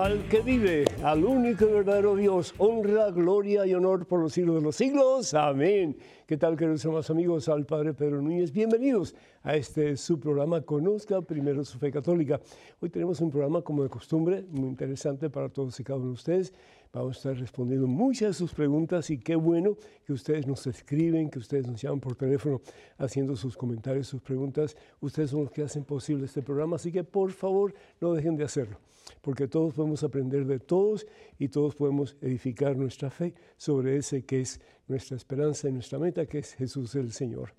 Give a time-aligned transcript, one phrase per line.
[0.00, 4.54] Al que vive, al único y verdadero Dios, honra, gloria y honor por los siglos
[4.56, 5.34] de los siglos.
[5.34, 5.94] Amén.
[6.26, 7.50] ¿Qué tal, queridos hermanos amigos?
[7.50, 8.50] Al Padre Pedro Núñez.
[8.50, 12.40] Bienvenidos a este su programa Conozca Primero su Fe Católica.
[12.80, 16.14] Hoy tenemos un programa, como de costumbre, muy interesante para todos y cada uno de
[16.14, 16.54] ustedes.
[16.92, 21.30] Vamos a estar respondiendo muchas de sus preguntas y qué bueno que ustedes nos escriben,
[21.30, 22.60] que ustedes nos llaman por teléfono
[22.98, 24.76] haciendo sus comentarios, sus preguntas.
[25.00, 28.42] Ustedes son los que hacen posible este programa, así que por favor no dejen de
[28.42, 28.80] hacerlo,
[29.20, 31.06] porque todos podemos aprender de todos
[31.38, 36.26] y todos podemos edificar nuestra fe sobre ese que es nuestra esperanza y nuestra meta,
[36.26, 37.54] que es Jesús el Señor.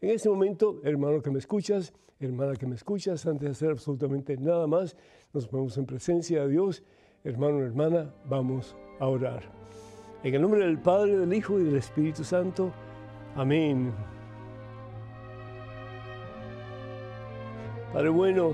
[0.00, 4.36] En este momento, hermano que me escuchas, hermana que me escuchas, antes de hacer absolutamente
[4.36, 4.96] nada más,
[5.32, 6.84] nos ponemos en presencia de Dios
[7.26, 9.42] hermano, hermana, vamos a orar.
[10.22, 12.70] En el nombre del Padre, del Hijo y del Espíritu Santo.
[13.34, 13.92] Amén.
[17.92, 18.52] Padre bueno,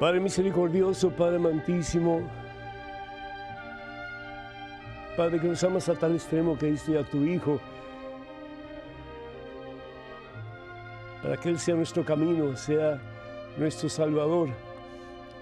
[0.00, 2.22] Padre misericordioso, Padre amantísimo,
[5.16, 7.60] Padre que nos amas a tal extremo que diste a tu Hijo,
[11.22, 12.98] para que Él sea nuestro camino, sea
[13.58, 14.48] nuestro Salvador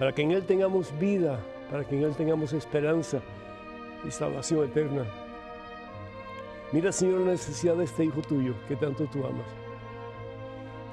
[0.03, 1.39] para que en Él tengamos vida,
[1.70, 3.20] para que en Él tengamos esperanza
[4.05, 5.05] y salvación eterna.
[6.72, 9.47] Mira, Señor, la necesidad de este Hijo tuyo que tanto tú amas.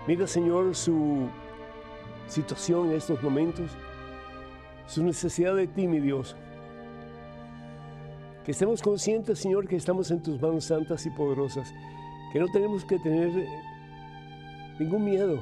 [0.06, 1.28] Mira, Señor, su
[2.28, 3.72] situación en estos momentos,
[4.86, 6.36] su necesidad de ti, mi Dios.
[8.46, 11.74] Que estemos conscientes, Señor, que estamos en tus manos santas y poderosas,
[12.32, 13.32] que no tenemos que tener
[14.78, 15.42] ningún miedo,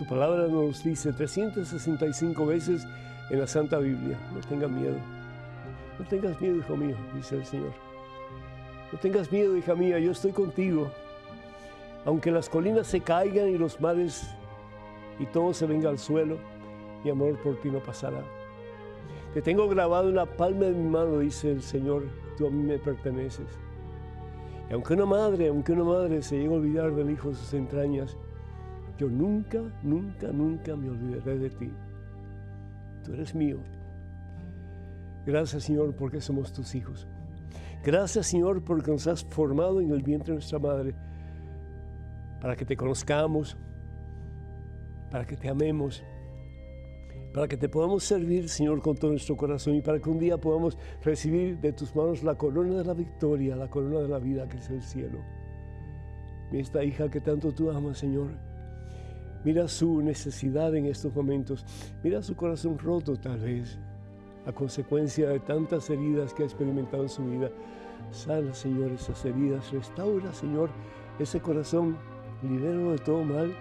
[0.00, 2.86] tu palabra nos dice 365 veces
[3.28, 4.96] en la Santa Biblia, no tengas miedo.
[5.98, 7.72] No tengas miedo, hijo mío, dice el Señor.
[8.90, 10.90] No tengas miedo, hija mía, yo estoy contigo.
[12.06, 14.26] Aunque las colinas se caigan y los mares
[15.18, 16.38] y todo se venga al suelo,
[17.04, 18.22] mi amor por ti no pasará.
[19.34, 22.04] Te tengo grabado en la palma de mi mano, dice el Señor,
[22.38, 23.48] tú a mí me perteneces.
[24.70, 27.52] Y aunque una madre, aunque una madre se llegue a olvidar del hijo de sus
[27.52, 28.16] entrañas,
[29.00, 31.72] yo nunca, nunca, nunca me olvidaré de ti.
[33.02, 33.56] Tú eres mío.
[35.24, 37.08] Gracias Señor porque somos tus hijos.
[37.82, 40.94] Gracias Señor porque nos has formado en el vientre de nuestra madre
[42.42, 43.56] para que te conozcamos,
[45.10, 46.04] para que te amemos,
[47.32, 50.36] para que te podamos servir Señor con todo nuestro corazón y para que un día
[50.36, 54.46] podamos recibir de tus manos la corona de la victoria, la corona de la vida
[54.46, 55.20] que es el cielo.
[56.52, 58.49] Esta hija que tanto tú amas Señor
[59.44, 61.64] Mira su necesidad en estos momentos.
[62.02, 63.78] Mira su corazón roto tal vez
[64.46, 67.50] a consecuencia de tantas heridas que ha experimentado en su vida.
[68.10, 69.70] Sana, Señor, esas heridas.
[69.72, 70.70] Restaura, Señor,
[71.18, 71.96] ese corazón.
[72.42, 73.54] Libéralo de todo mal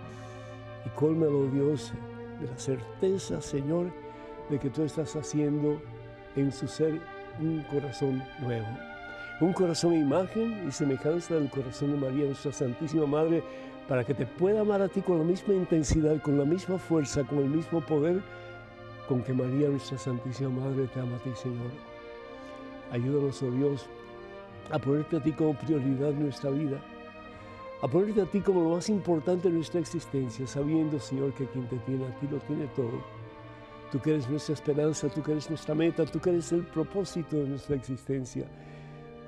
[0.85, 1.93] y cólmalo, Dios,
[2.39, 3.91] de la certeza, Señor,
[4.49, 5.81] de que tú estás haciendo
[6.35, 6.99] en su ser
[7.41, 8.67] un corazón nuevo.
[9.41, 13.43] Un corazón imagen y semejanza del corazón de María, nuestra Santísima Madre,
[13.89, 17.23] para que te pueda amar a ti con la misma intensidad, con la misma fuerza,
[17.23, 18.21] con el mismo poder
[19.09, 21.71] con que María, nuestra Santísima Madre, te ama a ti, Señor.
[22.91, 23.87] Ayúdanos, oh Dios,
[24.69, 26.79] a ponerte a ti como prioridad en nuestra vida,
[27.81, 31.67] a ponerte a ti como lo más importante de nuestra existencia, sabiendo, Señor, que quien
[31.67, 33.01] te tiene a ti lo tiene todo.
[33.91, 37.37] Tú que eres nuestra esperanza, tú que eres nuestra meta, tú que eres el propósito
[37.37, 38.45] de nuestra existencia.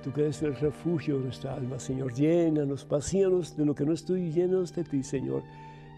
[0.03, 2.11] Tú que eres el refugio de nuestra alma, Señor.
[2.13, 5.43] Llénanos, vacíanos de lo que no estoy llenos de ti, Señor,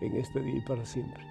[0.01, 1.23] en este día y para siempre.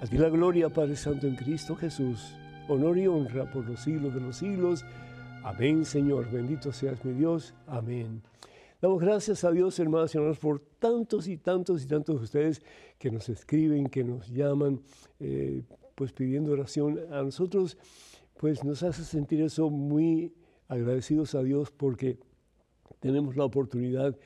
[0.00, 2.34] A ti la gloria, Padre Santo, en Cristo Jesús.
[2.68, 4.86] Honor y honra por los siglos de los siglos.
[5.44, 6.30] Amén, Señor.
[6.30, 7.54] Bendito seas mi Dios.
[7.66, 8.22] Amén.
[8.80, 12.62] Damos gracias a Dios, hermanos y hermanos, por tantos y tantos y tantos de ustedes
[12.98, 14.80] que nos escriben, que nos llaman,
[15.20, 15.62] eh,
[15.94, 16.98] pues pidiendo oración.
[17.12, 17.76] A nosotros,
[18.38, 20.32] pues nos hace sentir eso muy
[20.72, 22.18] agradecidos a Dios porque
[23.00, 24.16] tenemos la oportunidad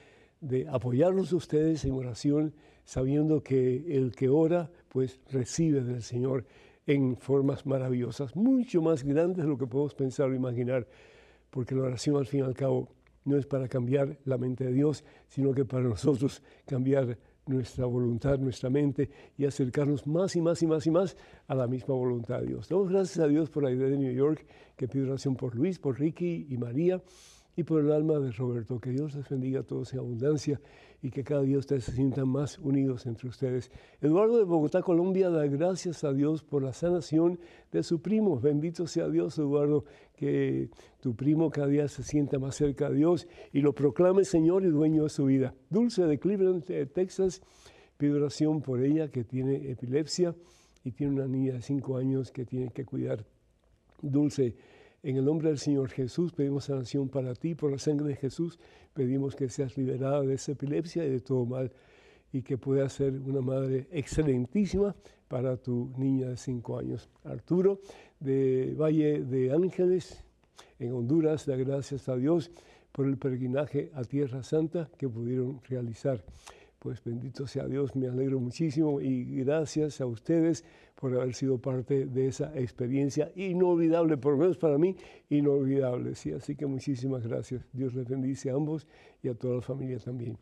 [0.41, 2.55] de apoyarlos a ustedes en oración,
[2.85, 6.45] sabiendo que el que ora, pues recibe del Señor
[6.87, 10.87] en formas maravillosas, mucho más grandes de lo que podemos pensar o imaginar,
[11.51, 12.89] porque la oración al fin y al cabo
[13.25, 18.39] no es para cambiar la mente de Dios, sino que para nosotros cambiar nuestra voluntad,
[18.39, 21.17] nuestra mente y acercarnos más y más y más y más
[21.47, 22.69] a la misma voluntad de Dios.
[22.69, 24.45] Damos gracias a Dios por la idea de New York,
[24.77, 27.01] que pide oración por Luis, por Ricky y María
[27.57, 28.79] y por el alma de Roberto.
[28.79, 30.61] Que Dios les bendiga a todos en abundancia
[31.03, 33.71] y que cada día ustedes se sientan más unidos entre ustedes.
[34.01, 37.41] Eduardo de Bogotá, Colombia, da gracias a Dios por la sanación
[37.73, 38.39] de su primo.
[38.39, 40.69] Bendito sea Dios, Eduardo, que
[41.01, 44.69] tu primo cada día se sienta más cerca de Dios y lo proclame Señor y
[44.69, 45.55] dueño de su vida.
[45.71, 47.41] Dulce de Cleveland, Texas,
[47.97, 50.35] pido oración por ella que tiene epilepsia
[50.85, 53.25] y tiene una niña de cinco años que tiene que cuidar.
[54.03, 54.55] Dulce,
[55.07, 58.59] en el nombre del Señor Jesús pedimos sanación para ti, por la sangre de Jesús
[58.93, 61.71] pedimos que seas liberada de esa epilepsia y de todo mal
[62.33, 64.97] y que puedas ser una madre excelentísima
[65.29, 67.09] para tu niña de cinco años.
[67.23, 67.79] Arturo,
[68.19, 70.25] de Valle de Ángeles,
[70.81, 72.51] en Honduras, da gracias a Dios
[72.91, 76.25] por el peregrinaje a Tierra Santa que pudieron realizar.
[76.87, 82.07] Pues bendito sea Dios, me alegro muchísimo y gracias a ustedes por haber sido parte
[82.07, 84.95] de esa experiencia inolvidable, por lo menos para mí,
[85.29, 86.15] inolvidable.
[86.15, 87.67] Sí, así que muchísimas gracias.
[87.73, 88.87] Dios les bendice a ambos
[89.21, 90.39] y a toda la familia también.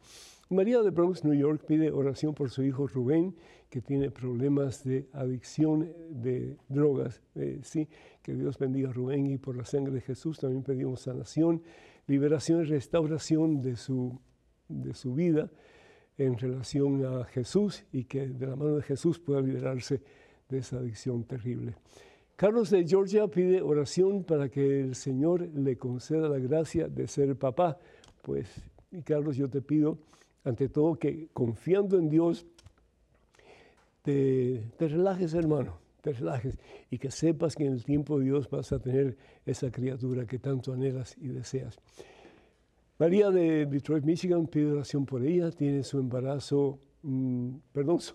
[0.50, 3.35] María de Bronx, New York, pide oración por su hijo Rubén,
[3.70, 7.23] que tiene problemas de adicción de drogas.
[7.37, 7.88] Eh, sí,
[8.23, 11.62] que Dios bendiga a Rubén y por la sangre de Jesús también pedimos sanación,
[12.06, 14.20] liberación y restauración de su,
[14.69, 15.50] de su vida
[16.16, 20.00] en relación a Jesús y que de la mano de Jesús pueda liberarse
[20.49, 21.75] de esa adicción terrible.
[22.37, 27.37] Carlos de Georgia pide oración para que el Señor le conceda la gracia de ser
[27.37, 27.78] papá.
[28.22, 28.49] Pues,
[28.90, 29.99] y Carlos, yo te pido
[30.44, 32.46] ante todo que confiando en Dios,
[34.02, 36.58] te, relajes, hermano, te relajes
[36.90, 40.38] y que sepas que en el tiempo de Dios vas a tener esa criatura que
[40.38, 41.78] tanto anhelas y deseas.
[42.96, 48.14] María de Detroit, Michigan, pide oración por ella, tiene su embarazo, mm, perdón, su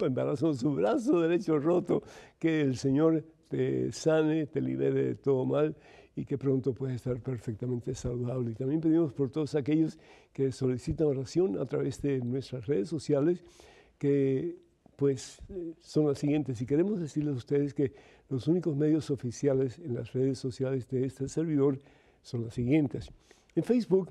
[0.00, 2.02] embarazo, su brazo derecho roto,
[2.38, 5.74] que el Señor te sane, te libere de todo mal
[6.14, 8.50] y que pronto pueda estar perfectamente saludable.
[8.50, 9.98] Y también pedimos por todos aquellos
[10.32, 13.42] que solicitan oración a través de nuestras redes sociales,
[13.96, 14.58] que
[14.96, 16.60] pues eh, son las siguientes.
[16.60, 17.94] Y queremos decirles a ustedes que
[18.28, 21.78] los únicos medios oficiales en las redes sociales de este servidor
[22.20, 23.10] son las siguientes.
[23.54, 24.10] En Facebook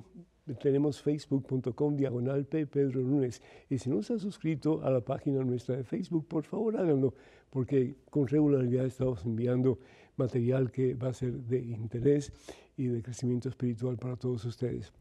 [0.56, 2.46] tenemos facebook.com diagonal.
[2.46, 3.42] Pedro Núñez.
[3.70, 7.14] Y si no se han suscrito a la página nuestra de Facebook, por favor háganlo,
[7.50, 9.80] porque con regularidad estamos enviando
[10.16, 12.32] material que va a ser de interés
[12.76, 14.92] y de crecimiento espiritual para todos ustedes.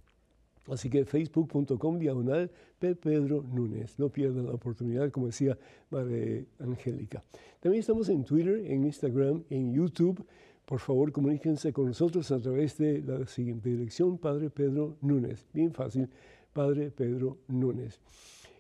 [0.69, 2.51] Así que facebook.com diagonal.
[2.79, 3.99] Pedro Núñez.
[3.99, 5.57] No pierdan la oportunidad, como decía
[5.91, 7.23] Madre Angélica.
[7.61, 10.25] También estamos en Twitter, en Instagram, en YouTube
[10.67, 15.47] por favor comuníquense con nosotros a través de la siguiente dirección, Padre Pedro Núñez.
[15.53, 16.11] Bien fácil,
[16.53, 18.01] Padre Pedro Núñez.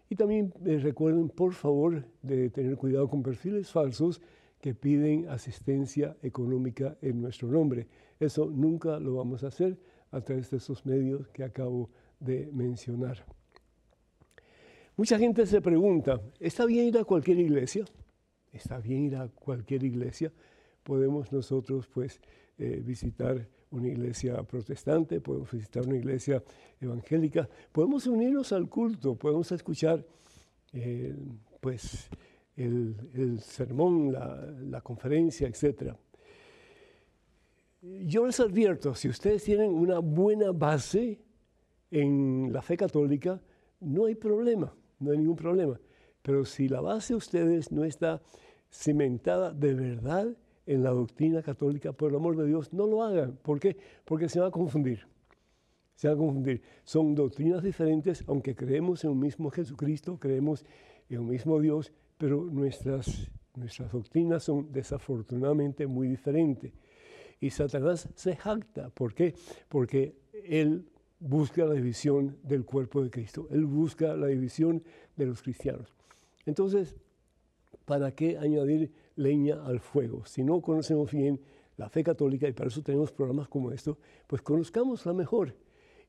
[0.09, 4.23] Y también eh, recuerden, por favor, de tener cuidado con perfiles falsos
[4.61, 7.89] que piden asistencia económica en nuestro nombre.
[8.21, 9.77] Eso nunca lo vamos a hacer
[10.13, 13.27] a través de esos medios que acabo de mencionar.
[14.97, 17.85] Mucha gente se pregunta, ¿está bien ir a cualquier iglesia?
[18.53, 20.33] ¿Está bien ir a cualquier iglesia?
[20.87, 22.21] Podemos nosotros pues
[22.59, 26.43] eh, visitar una iglesia protestante, podemos visitar una iglesia
[26.81, 30.07] evangélica, podemos unirnos al culto, podemos escuchar
[31.61, 32.09] pues
[32.55, 35.95] el, sermón, la, la, conferencia, etc.
[37.81, 41.19] Yo les advierto, si ustedes tienen una buena base
[41.91, 43.41] en la fe católica,
[43.81, 45.81] no hay problema, no hay ningún problema.
[46.23, 48.23] Pero si la base de ustedes no está
[48.71, 50.37] cimentada de verdad
[50.67, 53.39] en la doctrina católica, por el amor de Dios, no lo hagan.
[53.43, 53.77] ¿Por qué?
[54.05, 55.07] Porque se va a confundir.
[55.95, 56.61] Se va a confundir.
[56.85, 60.65] Son doctrinas diferentes, aunque creemos en un mismo Jesucristo, creemos
[61.09, 66.73] en un mismo Dios, pero nuestras, nuestras doctrinas son desafortunadamente muy diferentes.
[67.41, 68.91] Y Satanás se jacta.
[68.91, 69.35] ¿Por qué?
[69.69, 70.85] Porque él
[71.21, 73.49] busca la división del cuerpo de Cristo.
[73.51, 74.83] Él busca la división
[75.17, 75.95] de los cristianos.
[76.45, 76.97] Entonces,
[77.85, 80.25] ¿para qué añadir leña al fuego.
[80.25, 81.41] Si no conocemos bien
[81.77, 85.55] la fe católica, y para eso tenemos programas como estos, pues conozcámosla mejor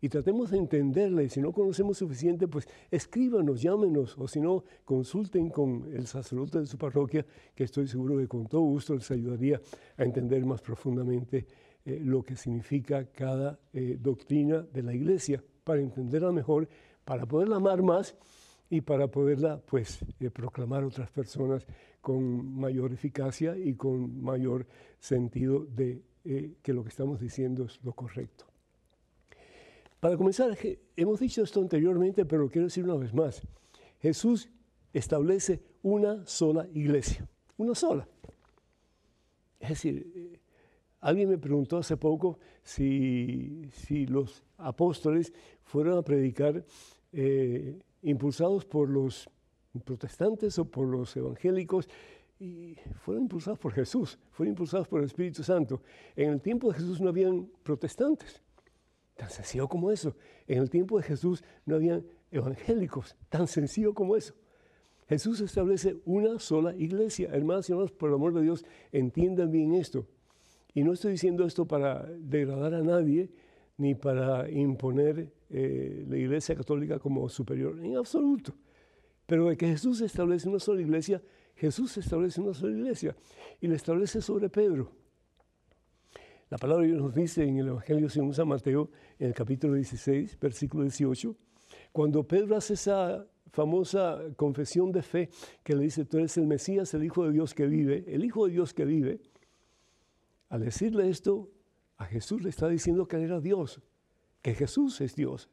[0.02, 1.24] y tratemos de entenderla.
[1.24, 6.60] Y si no conocemos suficiente, pues escríbanos, llámenos, o si no, consulten con el sacerdote
[6.60, 9.62] de su parroquia, que estoy seguro que con todo gusto les ayudaría
[9.98, 11.46] a entender más profundamente
[11.86, 16.68] eh, lo que significa cada eh, doctrina de la iglesia, para entenderla mejor,
[17.04, 18.16] para poderla amar más
[18.70, 21.66] y para poderla pues eh, proclamar a otras personas
[22.02, 24.66] con mayor eficacia y con mayor
[25.00, 28.46] sentido de eh, que lo que estamos diciendo es lo correcto.
[30.00, 30.56] Para comenzar,
[30.96, 33.42] hemos dicho esto anteriormente, pero lo quiero decir una vez más.
[34.00, 34.50] Jesús
[34.94, 38.08] establece una sola iglesia, una sola.
[39.60, 40.40] Es decir, eh,
[41.00, 45.34] alguien me preguntó hace poco si, si los apóstoles
[45.64, 46.64] fueron a predicar
[47.14, 49.30] eh, impulsados por los
[49.86, 51.88] protestantes o por los evangélicos,
[52.40, 55.82] y fueron impulsados por Jesús, fueron impulsados por el Espíritu Santo.
[56.16, 58.42] En el tiempo de Jesús no habían protestantes,
[59.16, 60.16] tan sencillo como eso.
[60.46, 64.36] En el tiempo de Jesús no habían evangélicos, tan sencillo como eso.
[65.08, 67.30] Jesús establece una sola iglesia.
[67.32, 70.06] Hermanos y hermanos, por el amor de Dios, entiendan bien esto.
[70.74, 73.32] Y no estoy diciendo esto para degradar a nadie
[73.78, 78.54] ni para imponer eh, la iglesia católica como superior, en absoluto.
[79.26, 81.22] Pero de que Jesús establece una sola iglesia,
[81.56, 83.16] Jesús establece una sola iglesia
[83.60, 84.92] y la establece sobre Pedro.
[86.50, 88.90] La palabra Dios nos dice en el Evangelio según San Mateo,
[89.20, 91.36] en el capítulo 16, versículo 18,
[91.92, 95.30] cuando Pedro hace esa famosa confesión de fe
[95.64, 98.46] que le dice, tú eres el Mesías, el Hijo de Dios que vive, el Hijo
[98.46, 99.20] de Dios que vive,
[100.50, 101.50] al decirle esto,
[101.98, 103.82] a Jesús le está diciendo que él era Dios,
[104.42, 105.50] que Jesús es Dios.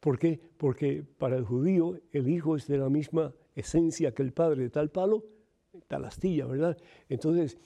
[0.00, 0.40] ¿Por qué?
[0.56, 4.70] Porque para el judío el Hijo es de la misma esencia que el Padre, de
[4.70, 5.24] tal palo,
[5.86, 6.76] tal astilla, ¿verdad?
[7.08, 7.58] Entonces,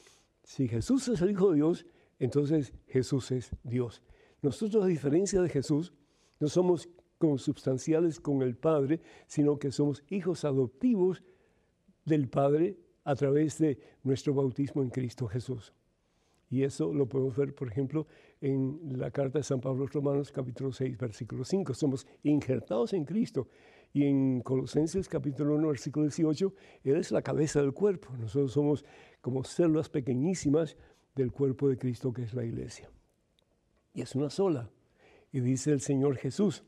[0.43, 1.87] si Jesús es el Hijo de Dios,
[2.19, 4.03] entonces Jesús es Dios.
[4.43, 5.93] Nosotros, a diferencia de Jesús,
[6.41, 6.89] no somos
[7.19, 11.23] consubstanciales con el Padre, sino que somos hijos adoptivos
[12.05, 15.73] del Padre a través de nuestro bautismo en Cristo Jesús.
[16.51, 18.07] Y eso lo podemos ver, por ejemplo,
[18.41, 21.75] en la carta de San Pablo a los Romanos, capítulo 6, versículo 5.
[21.75, 23.49] Somos injertados en Cristo.
[23.93, 26.55] Y en Colosenses, capítulo 1, versículo 18,
[26.85, 28.11] Él es la cabeza del cuerpo.
[28.19, 28.85] Nosotros somos
[29.21, 30.77] como células pequeñísimas
[31.15, 32.91] del cuerpo de Cristo, que es la iglesia.
[33.95, 34.71] Y es una sola.
[35.33, 36.65] Y dice el Señor Jesús,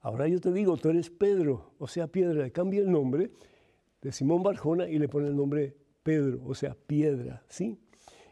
[0.00, 2.50] ahora yo te digo, tú eres Pedro, o sea, piedra.
[2.50, 3.30] Cambia el nombre
[4.02, 7.78] de Simón Barjona y le pone el nombre Pedro, o sea, piedra, ¿sí?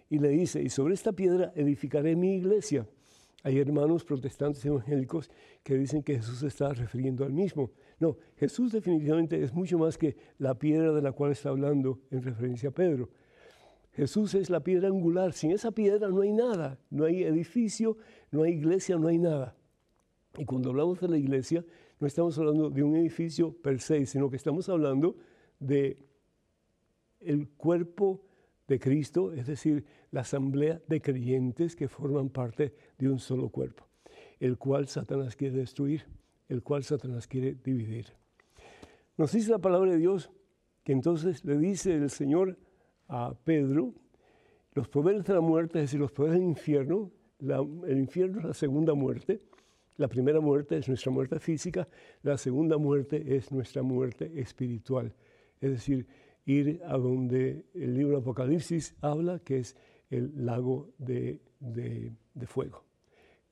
[0.09, 2.87] Y le dice, y sobre esta piedra edificaré mi iglesia.
[3.43, 5.31] Hay hermanos protestantes evangélicos
[5.63, 7.71] que dicen que Jesús está refiriendo al mismo.
[8.01, 12.23] No, Jesús definitivamente es mucho más que la piedra de la cual está hablando en
[12.23, 13.09] referencia a Pedro.
[13.93, 15.33] Jesús es la piedra angular.
[15.33, 16.79] Sin esa piedra no hay nada.
[16.91, 17.97] No hay edificio,
[18.31, 19.57] no hay iglesia, no hay nada.
[20.37, 21.65] Y cuando hablamos de la iglesia,
[21.99, 25.17] no estamos hablando de un edificio per se, sino que estamos hablando
[25.59, 25.99] de
[27.21, 28.26] el cuerpo
[28.69, 33.87] de Cristo, es decir, la asamblea de creyentes que forman parte de un solo cuerpo,
[34.41, 36.05] el cual Satanás quiere destruir,
[36.49, 38.07] el cual Satanás quiere dividir.
[39.17, 40.31] Nos dice la palabra de Dios
[40.85, 42.59] que entonces le dice el Señor
[43.09, 43.95] a Pedro,
[44.73, 48.55] los poderes de la muerte, es decir, los poderes del infierno, el infierno es la
[48.55, 49.41] segunda muerte,
[49.97, 51.89] la primera muerte es nuestra muerte física,
[52.23, 55.15] la segunda muerte es nuestra muerte espiritual,
[55.61, 56.07] es decir,
[56.47, 59.77] ir a donde el libro Apocalipsis habla, que es
[60.11, 61.41] el lago de,
[62.47, 62.85] fuego,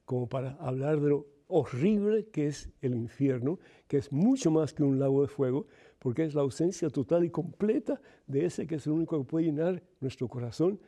[0.05, 3.59] como para hablar de lo horrible que es el infierno,
[3.89, 5.67] que es mucho más que un lago de fuego,
[5.99, 9.47] porque es la ausencia total y completa de ese que es el único que puede
[9.47, 10.79] llenar nuestro corazón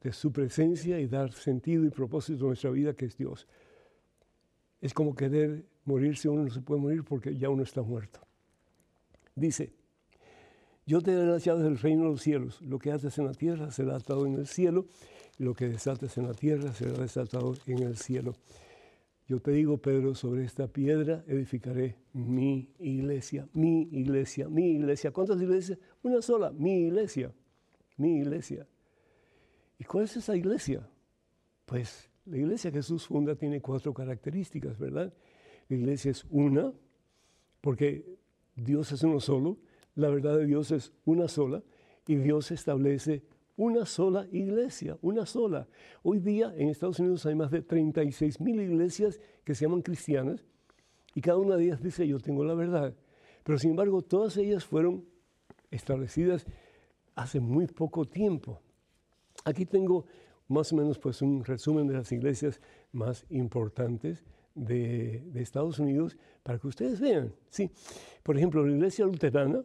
[0.00, 3.46] de su presencia y dar sentido y propósito a nuestra vida, que es Dios.
[4.80, 8.20] Es como querer morirse, uno no se puede morir porque ya uno está muerto.
[9.34, 9.72] Dice,
[10.86, 12.62] yo te daré las del reino de los cielos.
[12.62, 14.86] Lo que haces en la tierra será atado en el cielo,
[15.36, 18.34] lo que desates en la tierra será desatado en el cielo.
[19.26, 25.10] Yo te digo, Pedro, sobre esta piedra edificaré mi iglesia, mi iglesia, mi iglesia.
[25.10, 25.76] ¿Cuántas iglesias?
[26.04, 27.34] Una sola, mi iglesia,
[27.96, 28.68] mi iglesia.
[29.80, 30.88] ¿Y cuál es esa iglesia?
[31.64, 35.12] Pues la iglesia que Jesús funda tiene cuatro características, ¿verdad?
[35.68, 36.72] La iglesia es una,
[37.60, 38.16] porque
[38.54, 39.58] Dios es uno solo
[39.96, 41.62] la verdad de Dios es una sola
[42.06, 43.24] y Dios establece
[43.56, 45.66] una sola iglesia, una sola.
[46.02, 50.44] Hoy día en Estados Unidos hay más de 36 mil iglesias que se llaman cristianas
[51.14, 52.94] y cada una de ellas dice yo tengo la verdad.
[53.42, 55.04] Pero sin embargo todas ellas fueron
[55.70, 56.46] establecidas
[57.14, 58.60] hace muy poco tiempo.
[59.44, 60.04] Aquí tengo
[60.48, 62.60] más o menos pues un resumen de las iglesias
[62.92, 64.22] más importantes
[64.54, 67.32] de, Estados Unidos para que ustedes vean.
[67.48, 67.70] Sí,
[68.22, 69.62] por ejemplo, la iglesia luterana,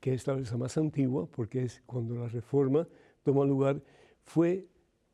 [0.00, 2.86] que es la más antigua, porque es cuando la reforma
[3.22, 3.82] toma lugar,
[4.22, 4.66] fue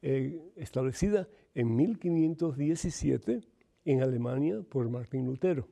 [0.03, 3.41] eh, establecida en 1517
[3.85, 5.67] en Alemania por Martín Lutero.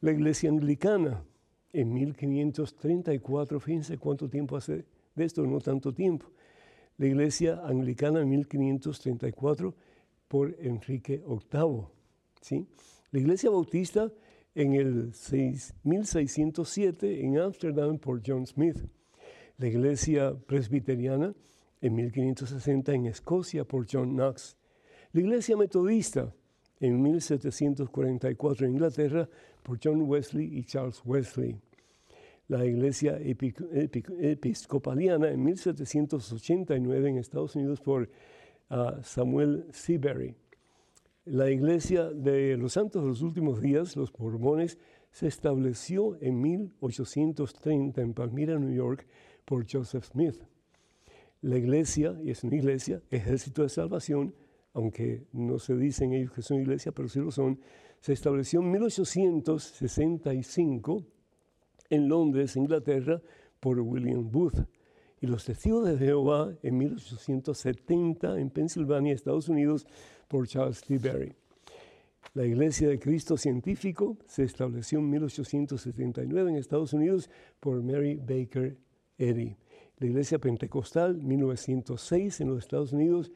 [0.00, 1.22] La iglesia anglicana
[1.72, 4.84] en 1534, fíjense cuánto tiempo hace
[5.14, 6.26] de esto, no tanto tiempo.
[6.96, 9.74] La iglesia anglicana en 1534
[10.28, 11.86] por Enrique VIII.
[12.40, 12.66] ¿sí?
[13.10, 14.10] La iglesia bautista
[14.58, 15.12] en el
[15.84, 18.76] 1607 en Ámsterdam por John Smith,
[19.56, 21.32] la iglesia presbiteriana
[21.80, 24.56] en 1560 en Escocia por John Knox,
[25.12, 26.34] la iglesia metodista
[26.80, 29.28] en 1744 en Inglaterra
[29.62, 31.56] por John Wesley y Charles Wesley,
[32.48, 38.10] la iglesia episcopaliana en 1789 en Estados Unidos por
[38.70, 40.34] ah, Samuel Seabury,
[41.30, 44.78] La iglesia de los santos de los últimos días, los mormones,
[45.10, 49.06] se estableció en 1830 en Palmyra, New York,
[49.44, 50.42] por Joseph Smith.
[51.42, 54.34] La iglesia, y es una iglesia, ejército de salvación,
[54.72, 57.60] aunque no se dicen ellos que son iglesia, pero sí lo son,
[58.00, 61.04] se estableció en 1865
[61.90, 63.20] en Londres, Inglaterra,
[63.60, 64.66] por William Booth.
[65.20, 69.86] Y los testigos de Jehová en 1870 en Pensilvania, Estados Unidos,
[70.28, 70.98] por Charles T.
[70.98, 71.34] Berry.
[72.34, 78.76] La Iglesia de Cristo Científico se estableció en 1879 en Estados Unidos por Mary Baker
[79.16, 79.56] Eddy.
[79.98, 83.32] La Iglesia Pentecostal, 1906 en los Estados Unidos,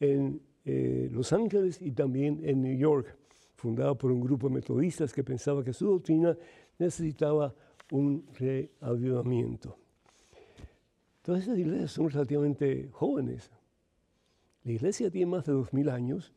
[0.00, 3.16] en eh, Los Ángeles y también en New York,
[3.54, 6.36] fundada por un grupo de metodistas que pensaba que su doctrina
[6.78, 7.54] necesitaba
[7.90, 9.78] un reavivamiento.
[11.22, 13.50] Todas esas iglesias son relativamente jóvenes.
[14.64, 16.34] La iglesia tiene más de dos mil años,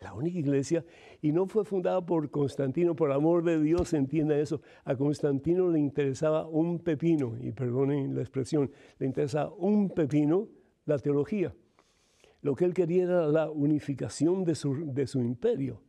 [0.00, 0.84] la única iglesia,
[1.20, 4.60] y no fue fundada por Constantino, por amor de Dios, entienda eso.
[4.84, 10.48] A Constantino le interesaba un pepino, y perdonen la expresión, le interesaba un pepino
[10.84, 11.54] la teología.
[12.42, 15.82] Lo que él quería era la unificación de su, de su imperio,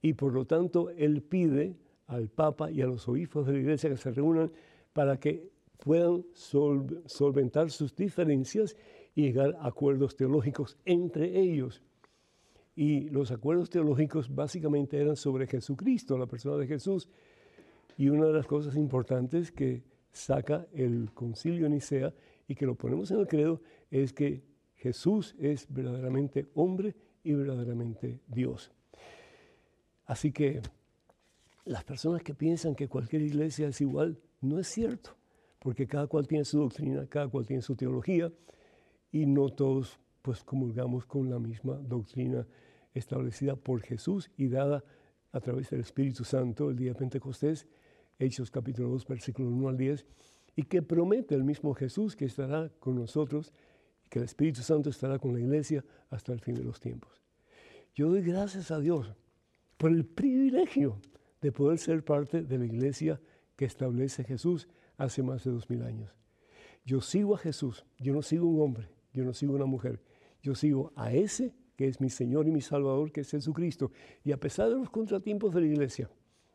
[0.00, 1.76] y por lo tanto él pide
[2.06, 4.52] al Papa y a los obispos de la iglesia que se reúnan
[4.92, 8.76] para que puedan solventar sus diferencias
[9.14, 11.82] y llegar a acuerdos teológicos entre ellos.
[12.76, 17.08] Y los acuerdos teológicos básicamente eran sobre Jesucristo, la persona de Jesús.
[17.96, 19.82] Y una de las cosas importantes que
[20.12, 22.14] saca el concilio Nicea
[22.46, 24.42] y que lo ponemos en el credo es que
[24.76, 26.94] Jesús es verdaderamente hombre
[27.24, 28.70] y verdaderamente Dios.
[30.06, 30.62] Así que
[31.64, 35.16] las personas que piensan que cualquier iglesia es igual, no es cierto,
[35.58, 38.32] porque cada cual tiene su doctrina, cada cual tiene su teología
[39.10, 42.46] y no todos pues comulgamos con la misma doctrina
[42.94, 44.84] establecida por Jesús y dada
[45.32, 47.66] a través del Espíritu Santo el día de Pentecostés,
[48.18, 50.06] Hechos capítulo 2, versículo 1 al 10,
[50.56, 53.52] y que promete el mismo Jesús que estará con nosotros
[54.08, 57.22] que el Espíritu Santo estará con la iglesia hasta el fin de los tiempos.
[57.94, 59.14] Yo doy gracias a Dios
[59.76, 61.00] por el privilegio
[61.40, 63.20] de poder ser parte de la iglesia
[63.56, 64.68] que establece Jesús
[64.98, 66.14] hace más de dos mil años.
[66.84, 69.66] Yo sigo a Jesús, yo no sigo a un hombre, yo no sigo a una
[69.66, 70.02] mujer,
[70.42, 73.92] yo sigo a ese que es mi Señor y mi Salvador, que es Jesucristo.
[74.24, 76.10] Y a pesar de los contratiempos de la iglesia,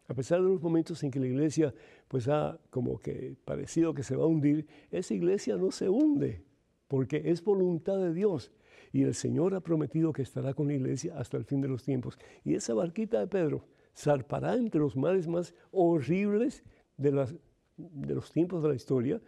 [0.08, 1.73] a pesar de los momentos en que la iglesia
[2.10, 6.43] pues ha como que parecido que se va a hundir, esa iglesia no se hunde,
[6.89, 8.51] porque es voluntad de Dios.
[8.91, 11.84] Y el Señor ha prometido que estará con la iglesia hasta el fin de los
[11.84, 12.19] tiempos.
[12.43, 16.63] Y esa barquita de Pedro, zarpará entre los males más horribles
[16.97, 17.34] de, las,
[17.77, 19.21] de los tiempos de la historia,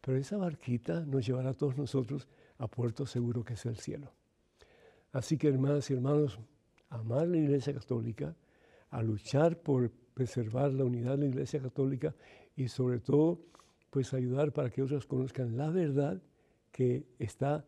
[0.00, 4.12] pero esa barquita nos llevará a todos nosotros a puerto seguro que es el cielo.
[5.12, 6.38] Así que hermanas y hermanos,
[6.90, 8.34] amar la Iglesia Católica,
[8.90, 12.14] a luchar por preservar la unidad de la Iglesia Católica
[12.54, 13.40] y sobre todo,
[13.90, 16.22] pues ayudar para que otros conozcan la verdad
[16.70, 17.64] que está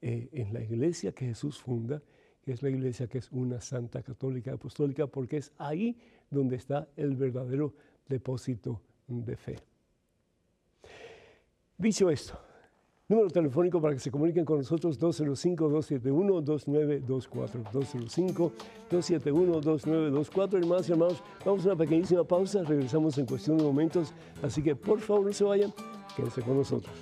[0.00, 2.02] eh, en la Iglesia que Jesús funda
[2.44, 5.96] que es la iglesia que es una santa católica apostólica, porque es ahí
[6.30, 7.74] donde está el verdadero
[8.06, 9.58] depósito de fe.
[11.76, 12.38] Dicho esto,
[13.08, 17.64] número telefónico para que se comuniquen con nosotros 205-271-2924.
[18.90, 20.58] 205-271-2924.
[20.58, 24.76] Hermanos y hermanos, vamos a una pequeñísima pausa, regresamos en cuestión de momentos, así que
[24.76, 25.72] por favor no se vayan,
[26.16, 26.94] quédense con nosotros.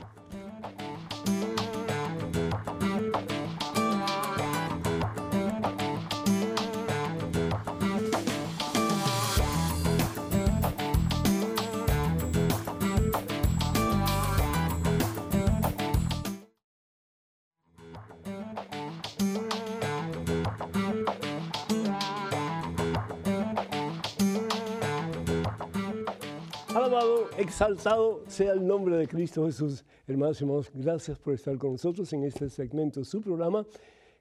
[27.53, 29.85] Exaltado sea el nombre de Cristo Jesús.
[30.07, 33.67] Hermanos y hermanos, gracias por estar con nosotros en este segmento su programa.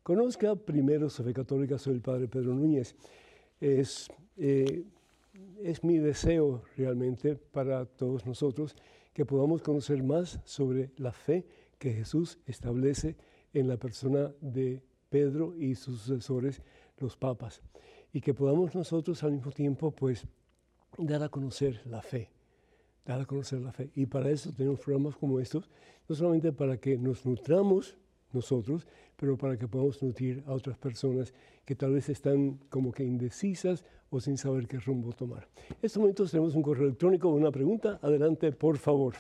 [0.03, 2.93] Conozca primero su fe católica, soy el Padre Pedro Núñez.
[3.61, 4.83] Es, eh,
[5.63, 8.75] es mi deseo realmente para todos nosotros
[9.13, 11.45] que podamos conocer más sobre la fe
[11.79, 13.15] que Jesús establece
[13.53, 16.61] en la persona de Pedro y sus sucesores,
[16.97, 17.61] los papas,
[18.11, 20.27] y que podamos nosotros al mismo tiempo pues
[20.97, 22.29] dar a conocer la fe
[23.05, 23.89] dar a conocer la fe.
[23.95, 25.69] Y para eso tenemos programas como estos,
[26.07, 27.97] no solamente para que nos nutramos
[28.33, 31.33] nosotros, pero para que podamos nutrir a otras personas
[31.65, 35.47] que tal vez están como que indecisas o sin saber qué rumbo tomar.
[35.69, 37.99] En estos momentos tenemos un correo electrónico, una pregunta.
[38.01, 39.15] Adelante, por favor.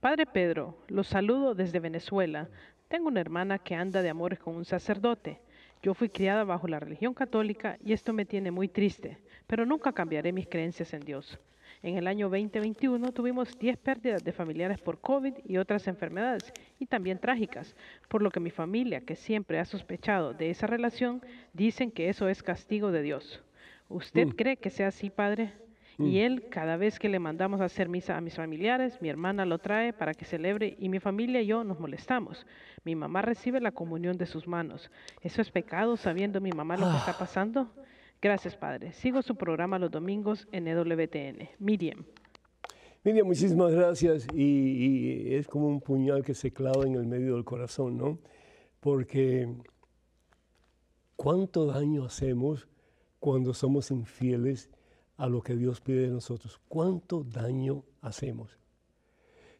[0.00, 2.48] Padre Pedro, los saludo desde Venezuela.
[2.88, 5.40] Tengo una hermana que anda de amores con un sacerdote
[5.82, 9.92] Yo fui criada bajo la religión católica y esto me tiene muy triste, pero nunca
[9.92, 11.38] cambiaré mis creencias en Dios.
[11.84, 16.86] En el año 2021 tuvimos 10 pérdidas de familiares por COVID y otras enfermedades, y
[16.86, 17.76] también trágicas,
[18.08, 21.20] por lo que mi familia, que siempre ha sospechado de esa relación,
[21.52, 23.42] dicen que eso es castigo de Dios.
[23.90, 24.30] ¿Usted mm.
[24.30, 25.52] cree que sea así, Padre?
[25.98, 26.16] Y mm.
[26.16, 29.58] él, cada vez que le mandamos a hacer misa a mis familiares, mi hermana lo
[29.58, 32.46] trae para que celebre y mi familia y yo nos molestamos.
[32.84, 34.90] Mi mamá recibe la comunión de sus manos.
[35.20, 37.18] ¿Eso es pecado sabiendo mi mamá lo que está ah.
[37.18, 37.70] pasando?
[38.20, 38.92] Gracias, Padre.
[38.92, 41.48] Sigo su programa los domingos en EWTN.
[41.58, 42.04] Miriam.
[43.04, 44.26] Miriam, muchísimas gracias.
[44.34, 48.18] Y, es como un puñal que se clava en el medio del corazón, ¿no?
[48.80, 49.54] Porque
[51.16, 52.66] ¿cuánto daño hacemos
[53.20, 54.70] cuando somos infieles
[55.16, 56.60] a lo que Dios pide de nosotros?
[56.68, 58.58] ¿Cuánto daño hacemos?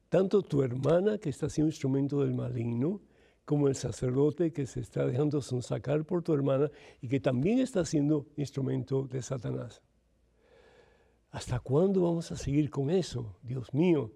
[0.09, 3.03] Tanto tu hermana, que está siendo instrumento del maligno,
[3.45, 7.85] como el sacerdote que se está dejando sonsacar por tu hermana y que también está
[7.85, 9.83] siendo instrumento de Satanás.
[11.31, 13.37] ¿Hasta cuándo vamos a seguir con eso?
[13.43, 14.13] Dios mío,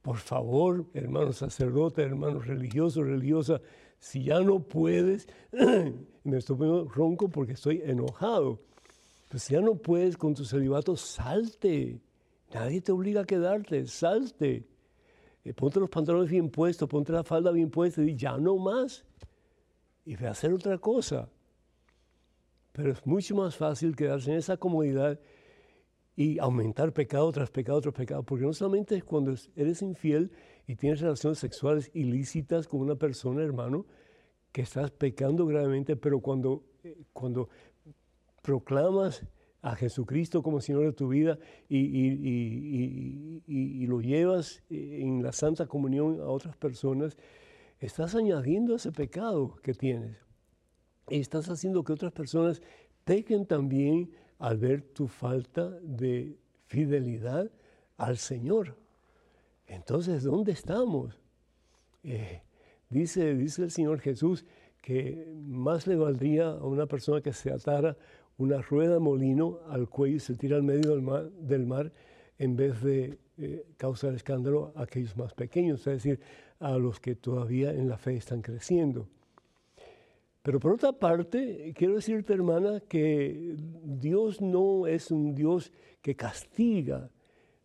[0.00, 3.60] por favor, hermano sacerdote, hermano religioso, religiosa,
[3.98, 5.28] si ya no puedes,
[6.24, 8.60] me estoy poniendo ronco porque estoy enojado,
[9.28, 12.00] pues si ya no puedes con tu celibato, salte.
[12.52, 14.66] Nadie te obliga a quedarte, salte.
[15.44, 19.04] Eh, ponte los pantalones bien puestos, ponte la falda bien puesta y ya no más.
[20.04, 21.28] Y ve a hacer otra cosa.
[22.72, 25.20] Pero es mucho más fácil quedarse en esa comodidad
[26.16, 30.30] y aumentar pecado tras pecado tras pecado, porque no solamente es cuando eres infiel
[30.66, 33.86] y tienes relaciones sexuales ilícitas con una persona, hermano,
[34.52, 37.48] que estás pecando gravemente, pero cuando, eh, cuando
[38.42, 39.24] proclamas
[39.62, 43.40] a Jesucristo como Señor de tu vida y,
[43.86, 47.16] lo llevas en la Santa Comunión a otras personas,
[47.78, 50.16] estás añadiendo ese pecado que tienes.
[51.08, 52.60] Y estás haciendo que otras personas
[53.04, 57.50] pequen también al ver tu falta de fidelidad
[57.96, 58.76] al Señor.
[59.66, 61.20] Entonces, ¿dónde estamos?
[62.02, 62.42] Eh,
[62.88, 64.44] dice, dice el Señor Jesús
[64.80, 67.96] que más le valdría a una persona que se atara
[68.38, 70.94] una rueda molino al cuello y se tira al medio
[71.40, 71.92] del mar,
[72.38, 76.20] en vez de eh, causar escándalo a aquellos más pequeños, es decir,
[76.58, 79.08] a los que todavía en la fe están creciendo.
[80.42, 87.10] Pero por otra parte, quiero decirte, hermana, que Dios no es un Dios que castiga.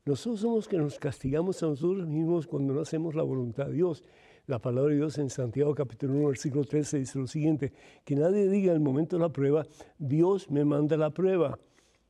[0.06, 4.03] Nosotros somos que nos castigamos a nosotros mismos cuando no hacemos la voluntad de Dios.
[4.47, 7.73] La palabra de Dios en Santiago capítulo 1, versículo 13 dice lo siguiente,
[8.05, 9.65] que nadie diga en el momento de la prueba,
[9.97, 11.60] Dios me manda la prueba,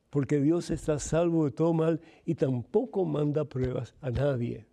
[0.08, 4.68] porque Dios está salvo de todo mal y tampoco manda pruebas a nadie.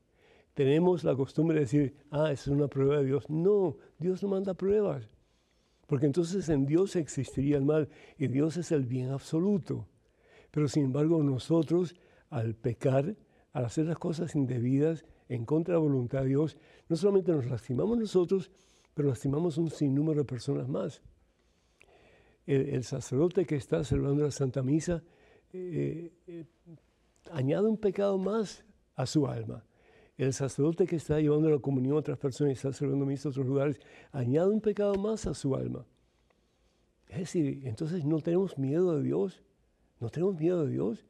[0.54, 3.28] Tenemos la costumbre de decir, ah, es una prueba de Dios.
[3.32, 5.10] No, Dios no manda pruebas,
[5.88, 9.88] porque entonces en Dios existiría el mal y Dios es el bien absoluto.
[10.52, 11.96] Pero sin embargo nosotros,
[12.30, 13.16] al pecar,
[13.56, 16.58] al hacer las cosas indebidas, en contra de la voluntad de Dios,
[16.90, 18.52] no solamente nos lastimamos nosotros,
[18.94, 21.02] pero lastimamos un sinnúmero de personas más.
[22.46, 25.02] El, sacerdote que está celebrando la Santa Misa
[25.54, 26.46] eh, eh,
[27.32, 29.64] añade un pecado más a su alma.
[30.18, 33.32] El sacerdote que está llevando la comunión a otras personas y está celebrando misa en
[33.32, 33.80] otros lugares,
[34.12, 35.86] añade un pecado más a su alma.
[37.08, 39.42] Es decir, entonces no tenemos miedo de Dios,
[40.02, 41.06] no tenemos miedo de Dios,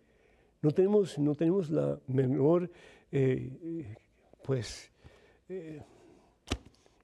[0.66, 2.72] no tenemos, no tenemos la menor
[3.12, 3.96] eh,
[4.44, 4.92] pues,
[5.48, 5.80] eh,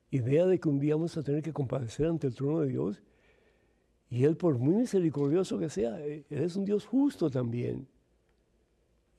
[0.09, 3.03] idea de que un día vamos a tener que compadecer ante el trono de Dios.
[4.09, 7.87] Y Él, por muy misericordioso que sea, eh, Él es un Dios justo también.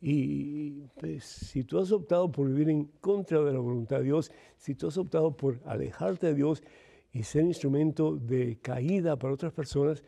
[0.00, 4.32] Y pues, si tú has optado por vivir en contra de la voluntad de Dios,
[4.56, 6.64] si tú has optado por alejarte de Dios
[7.12, 10.02] y ser instrumento de caída para otras personas,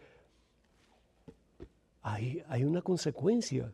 [2.03, 3.73] hay, hay una consecuencia.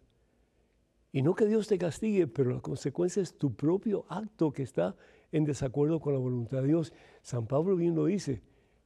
[1.12, 4.94] Y no que Dios te castigue, pero la consecuencia es tu propio acto que está
[5.32, 6.92] en desacuerdo con la voluntad de Dios.
[7.22, 8.42] San Pablo bien lo dice,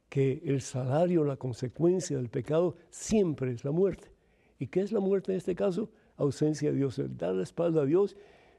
[0.09, 4.11] que el salario, la consecuencia del pecado siempre es la muerte.
[4.59, 5.89] ¿Y qué es la muerte en este caso?
[6.17, 8.15] Ausencia de Dios, el dar la espalda a Dios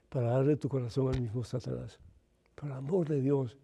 [0.08, 1.98] para darle tu corazón al mismo Satanás.
[2.54, 3.56] Por amor de Dios,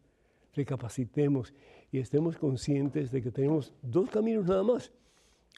[0.55, 1.53] recapacitemos
[1.91, 4.93] y estemos conscientes de que tenemos dos caminos nada más,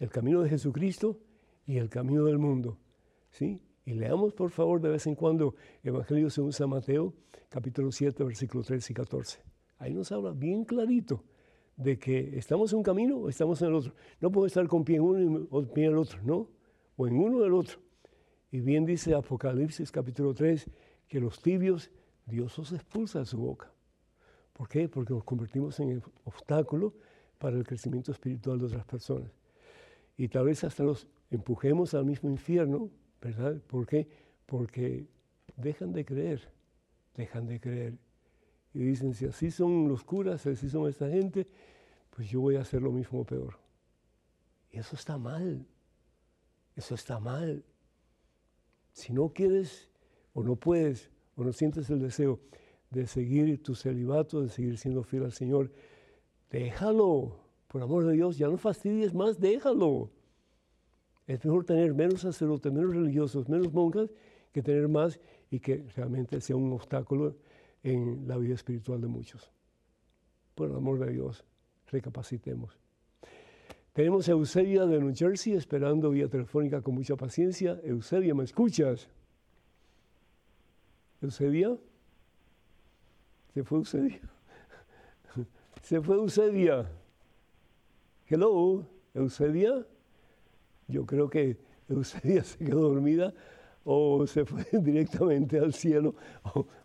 [0.01, 1.19] el camino de Jesucristo
[1.67, 2.79] y el camino del mundo.
[3.31, 3.61] ¿sí?
[3.85, 7.13] Y leamos por favor de vez en cuando Evangelio según San Mateo,
[7.51, 9.39] capítulo 7, versículos 13 y 14.
[9.79, 11.23] Ahí nos habla bien clarito
[11.77, 13.93] de que estamos en un camino o estamos en el otro.
[14.21, 16.49] No podemos estar con pie en uno y pie en el otro, ¿no?
[16.97, 17.79] O en uno o en el otro.
[18.51, 20.71] Y bien dice Apocalipsis capítulo 3
[21.07, 21.91] que los tibios
[22.25, 23.71] Dios os expulsa de su boca.
[24.55, 24.89] ¿Por qué?
[24.89, 26.95] Porque nos convertimos en obstáculo
[27.39, 29.31] para el crecimiento espiritual de otras personas.
[30.17, 32.89] Y tal vez hasta los empujemos al mismo infierno,
[33.25, 33.57] ¿verdad?
[33.67, 34.07] ¿Por qué?
[34.45, 35.07] Porque
[35.57, 36.47] dejan de creer,
[37.17, 37.95] dejan de creer.
[38.75, 41.47] Y dicen, si así son los curas, si así son esta gente,
[42.11, 43.57] pues yo voy a hacer lo mismo peor.
[44.71, 45.67] Y eso está mal,
[46.77, 47.65] eso está mal.
[48.93, 49.89] Si no quieres
[50.35, 52.41] o no puedes o no sientes el deseo
[52.91, 55.73] de seguir tu celibato, de seguir siendo fiel al Señor,
[56.51, 60.11] déjalo, por amor de Dios, ya no fastidies más, déjalo.
[61.27, 64.11] Es mejor tener menos sacerdotes, menos religiosos, menos monjas,
[64.53, 65.19] que tener más
[65.51, 67.37] y que realmente sea un obstáculo
[67.83, 69.51] en la vida espiritual de muchos.
[70.55, 71.45] Por el amor de Dios,
[71.91, 72.79] recapacitemos.
[73.93, 77.81] Tenemos a Eusebia de New Jersey esperando vía telefónica con mucha paciencia.
[77.85, 79.09] Eusebia, ¿me escuchas?
[81.23, 81.77] Eusebia.
[83.55, 84.21] Se fue Eusebia.
[85.83, 86.91] Se fue Eusebia.
[88.27, 88.85] Hello,
[89.15, 89.87] Eusebia.
[90.89, 91.57] Yo creo que
[91.89, 93.35] Eusebia se quedó dormida
[93.85, 96.15] o se fue directamente al cielo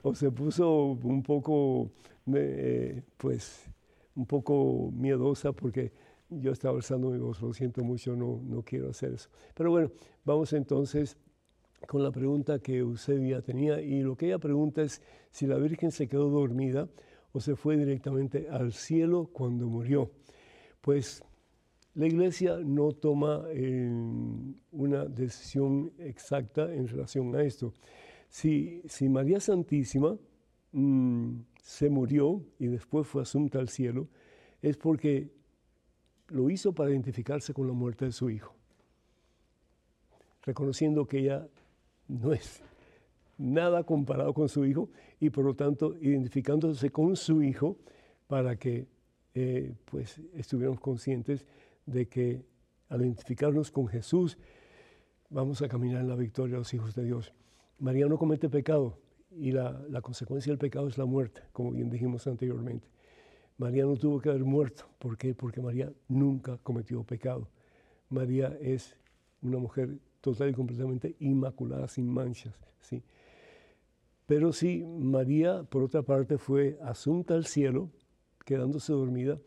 [0.04, 1.92] o, se puso un poco,
[2.34, 3.70] eh, pues,
[4.16, 5.92] un poco miedosa porque
[6.30, 9.30] yo estaba alzando mi voz, lo siento mucho, no, no quiero hacer eso.
[9.56, 9.92] Pero bueno,
[10.26, 11.18] vamos entonces
[11.88, 15.92] con la pregunta que Eusebia tenía y lo que ella pregunta es si la Virgen
[15.92, 16.88] se quedó dormida
[17.32, 20.12] o se fue directamente al cielo cuando murió.
[20.82, 21.24] Pues
[22.00, 23.92] la Iglesia no toma eh,
[24.72, 27.74] una decisión exacta en relación a esto.
[28.30, 30.18] Si, si María Santísima
[30.72, 34.08] mm, se murió y después fue asunta al cielo,
[34.62, 35.30] es porque
[36.30, 38.56] lo hizo para identificarse con la muerte de su hijo,
[40.44, 41.50] reconociendo que ella
[42.08, 42.64] no es
[43.38, 47.76] nada comparado con su hijo y por lo tanto identificándose con su hijo
[48.28, 48.88] para que
[49.36, 51.46] eh, pues estuviéramos conscientes
[51.92, 52.42] de que
[52.90, 54.38] al identificarnos con Jesús
[55.30, 57.34] vamos a caminar en la victoria de los hijos de Dios.
[57.80, 58.98] María no comete pecado
[59.32, 62.88] y la, la consecuencia del pecado es la muerte, como bien dijimos anteriormente.
[63.58, 64.86] María no tuvo que haber muerto.
[64.98, 65.36] ¿Por qué?
[65.36, 67.50] Porque María nunca cometió pecado.
[68.10, 68.96] María es
[69.42, 72.54] una mujer total y completamente inmaculada, sin manchas.
[72.80, 73.04] ¿sí?
[74.26, 77.90] Pero sí, María, por otra parte, fue asunta al cielo,
[78.46, 79.40] quedándose dormida,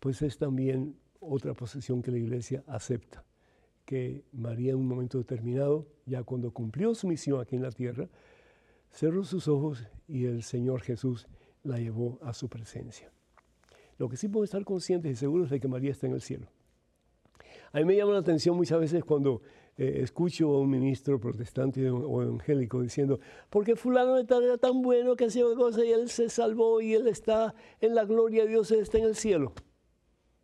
[0.00, 3.24] pues es también otra posesión que la iglesia acepta,
[3.84, 8.08] que María en un momento determinado, ya cuando cumplió su misión aquí en la tierra,
[8.90, 11.26] cerró sus ojos y el Señor Jesús
[11.62, 13.12] la llevó a su presencia.
[13.98, 16.22] Lo que sí puedo estar conscientes y seguros es de que María está en el
[16.22, 16.48] cielo.
[17.72, 19.42] A mí me llama la atención muchas veces cuando
[19.76, 25.26] eh, escucho a un ministro protestante o evangélico diciendo, porque fulano era tan bueno que
[25.26, 28.80] hacía cosas y él se salvó y él está en la gloria de Dios, él
[28.80, 29.52] está en el cielo.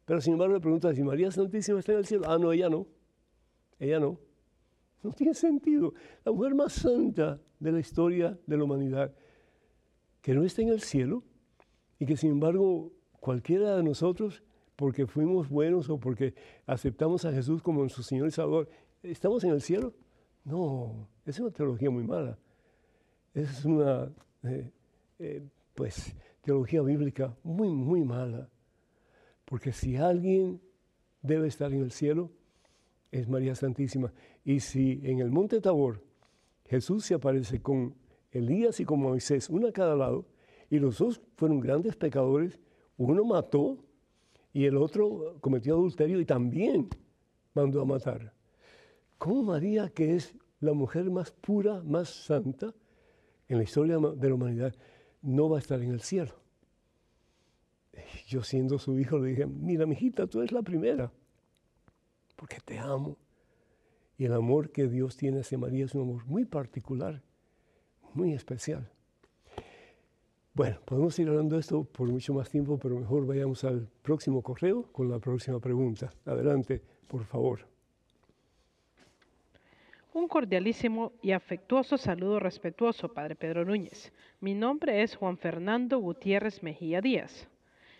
[0.07, 2.25] Pero sin embargo le pregunta si María Santísima está en el cielo.
[2.27, 2.87] Ah, no, ella no.
[3.79, 4.19] Ella no.
[5.03, 5.93] No tiene sentido.
[6.25, 9.15] La mujer más santa de la historia de la humanidad,
[10.21, 11.23] que no está en el cielo
[12.01, 12.91] y que sin embargo
[13.21, 14.43] cualquiera de nosotros,
[14.75, 16.35] porque fuimos buenos o porque
[16.67, 18.69] aceptamos a Jesús como nuestro Señor y Salvador,
[19.11, 19.95] ¿Estamos en el cielo?
[20.45, 22.37] No, es una teología muy mala.
[23.35, 24.11] Es una,
[24.43, 24.73] eh,
[25.19, 25.43] eh,
[25.75, 28.49] pues, teología bíblica muy, muy mala.
[29.47, 30.61] Porque si alguien
[31.23, 32.31] debe estar en el cielo,
[33.11, 34.13] es María Santísima.
[34.45, 36.03] Y si en el monte Tabor
[36.69, 37.95] Jesús se aparece con
[38.31, 40.27] Elías y con Moisés, uno a cada lado,
[40.69, 42.59] y los dos fueron grandes pecadores,
[42.97, 43.79] uno mató
[44.53, 46.89] y el otro cometió adulterio y también
[47.55, 48.33] mandó a matar.
[49.19, 52.75] ¿Cómo María, que es la mujer más pura, más santa
[53.49, 54.75] en la historia de la humanidad,
[55.23, 56.33] no va a estar en el cielo?
[58.27, 61.11] Yo siendo su hijo le dije, mira, mijita, tú eres la primera,
[62.37, 63.17] porque te amo.
[64.19, 67.23] Y el amor que Dios tiene hacia María es un amor muy particular,
[68.15, 68.91] muy especial.
[70.55, 74.41] Bueno, podemos ir hablando de esto por mucho más tiempo, pero mejor vayamos al próximo
[74.41, 76.11] correo con la próxima pregunta.
[76.25, 77.67] Adelante, por favor.
[80.15, 84.15] Un cordialísimo y afectuoso saludo respetuoso, Padre Pedro Núñez.
[84.41, 87.51] Mi nombre es Juan Fernando Gutiérrez Mejía Díaz.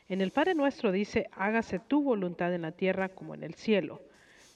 [0.09, 4.01] En el Padre Nuestro dice, hágase tu voluntad en la tierra como en el cielo.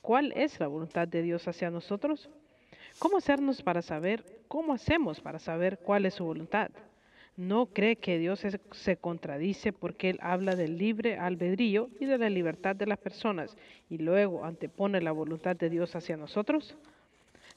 [0.00, 2.30] ¿Cuál es la voluntad de Dios hacia nosotros?
[3.00, 6.70] ¿Cómo hacernos para saber, cómo hacemos para saber cuál es su voluntad?
[7.36, 12.30] ¿No cree que Dios se contradice porque Él habla del libre albedrío y de la
[12.30, 13.56] libertad de las personas
[13.88, 16.76] y luego antepone la voluntad de Dios hacia nosotros?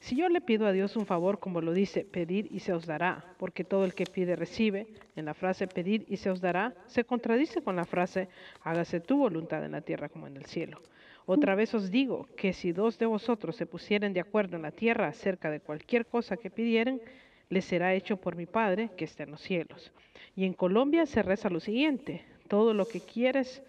[0.04, 2.84] Si yo le pido a Dios un favor, como lo dice, pedir y se os
[2.84, 4.86] dará, porque todo el que pide recibe,
[5.16, 8.28] en la frase pedir y se os dará, se contradice con la frase
[8.60, 10.82] hágase tu voluntad en la tierra como en el cielo.
[11.24, 14.72] Otra vez os digo que si dos de vosotros se pusieren de acuerdo en la
[14.72, 17.00] tierra acerca de cualquier cosa que pidieren,
[17.48, 19.90] les será hecho por mi Padre que está en los cielos.
[20.36, 23.62] Y en Colombia se reza lo siguiente, todo lo que quieres,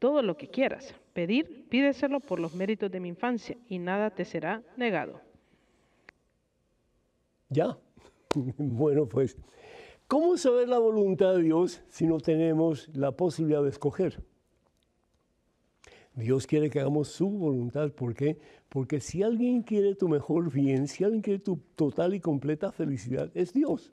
[0.00, 4.24] todo lo que quieras pedir, pídeselo por los méritos de mi infancia y nada te
[4.24, 5.20] será negado.
[7.54, 7.78] Ya.
[8.58, 9.36] Bueno, pues,
[10.08, 14.24] ¿cómo saber la voluntad de Dios si no tenemos la posibilidad de escoger?
[16.16, 17.92] Dios quiere que hagamos su voluntad.
[17.92, 18.38] ¿Por qué?
[18.68, 23.30] Porque si alguien quiere tu mejor bien, si alguien quiere tu total y completa felicidad,
[23.34, 23.92] es Dios.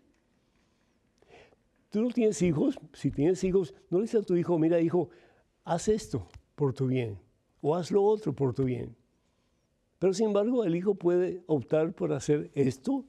[1.91, 5.09] Tú no tienes hijos, si tienes hijos, no le dices a tu hijo, mira hijo,
[5.65, 7.19] haz esto por tu bien
[7.61, 8.95] o haz lo otro por tu bien.
[9.99, 13.05] Pero sin embargo, el hijo puede optar por hacer esto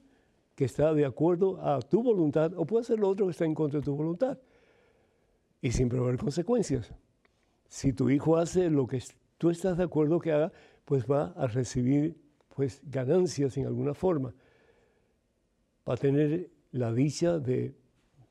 [0.55, 3.55] que está de acuerdo a tu voluntad o puede hacer lo otro que está en
[3.55, 4.37] contra de tu voluntad.
[5.61, 6.93] Y sin haber consecuencias.
[7.67, 9.01] Si tu hijo hace lo que
[9.37, 10.51] tú estás de acuerdo que haga,
[10.85, 12.15] pues va a recibir
[12.55, 14.33] pues ganancias en alguna forma.
[15.87, 17.73] Va a tener la dicha de,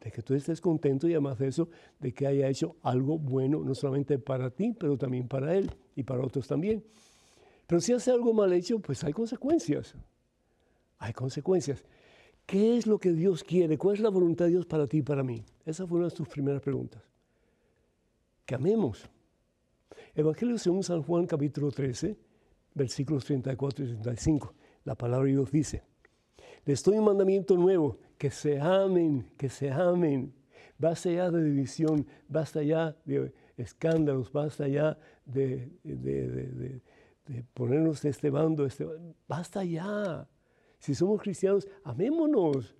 [0.00, 3.60] de, que tú estés contento y además de eso, de que haya hecho algo bueno,
[3.64, 6.84] no solamente para ti, pero también para él y para otros también.
[7.66, 9.94] Pero si hace algo mal hecho, pues hay consecuencias.
[10.98, 11.84] Hay consecuencias.
[12.52, 13.78] ¿Qué es lo que Dios quiere?
[13.78, 15.42] ¿Cuál es la voluntad de Dios para ti y para mí?
[15.64, 17.02] Esa fue una tus primeras preguntas.
[18.44, 19.08] Que amemos.
[20.14, 22.14] Evangelio según San Juan capítulo 13,
[22.74, 24.52] versículos 34 y 35.
[24.84, 25.82] La palabra de Dios dice,
[26.66, 30.34] les doy un mandamiento nuevo, que se amen, que se amen.
[30.76, 35.72] Basta ya de división, basta ya de escándalos, basta ya de
[37.54, 38.86] ponernos de este bando, este,
[39.26, 40.28] basta ya.
[40.82, 42.74] Si somos cristianos, amémonos.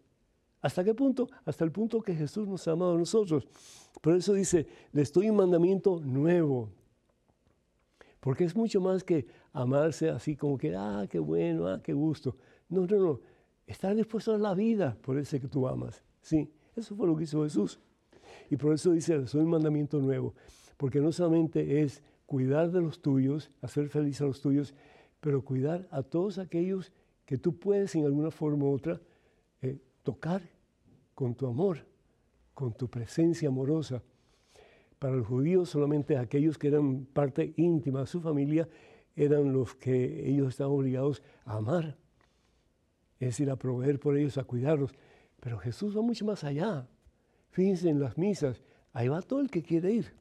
[0.61, 1.29] ¿Hasta qué punto?
[1.45, 3.47] Hasta el punto que Jesús nos ha amado a nosotros.
[4.01, 6.69] Por eso dice, les doy un mandamiento nuevo.
[8.19, 12.35] Porque es mucho más que amarse así como que, ah, qué bueno, ah, qué gusto.
[12.69, 13.21] No, no, no.
[13.69, 16.03] Estar dispuesto a la vida por ese que tú amas.
[16.23, 17.79] Sí, eso fue lo que hizo Jesús.
[18.51, 20.35] Y por eso dice, les doy un mandamiento nuevo.
[20.77, 24.75] Porque no solamente es cuidar de los tuyos, hacer feliz a los tuyos,
[25.21, 26.91] pero cuidar a todos aquellos
[27.33, 29.01] que tú puedes en alguna forma u otra
[29.63, 30.43] eh, tocar
[31.15, 31.79] con tu amor,
[32.53, 34.03] con tu presencia amorosa.
[34.99, 38.69] Para los judíos solamente aquellos que eran parte íntima de su familia
[39.17, 41.97] eran los que ellos estaban obligados a amar,
[43.19, 44.93] es decir, a proveer por ellos, a cuidarlos.
[45.41, 46.87] Pero Jesús va mucho más allá.
[47.49, 50.13] Fíjense en las misas, ahí va todo el que quiere ir.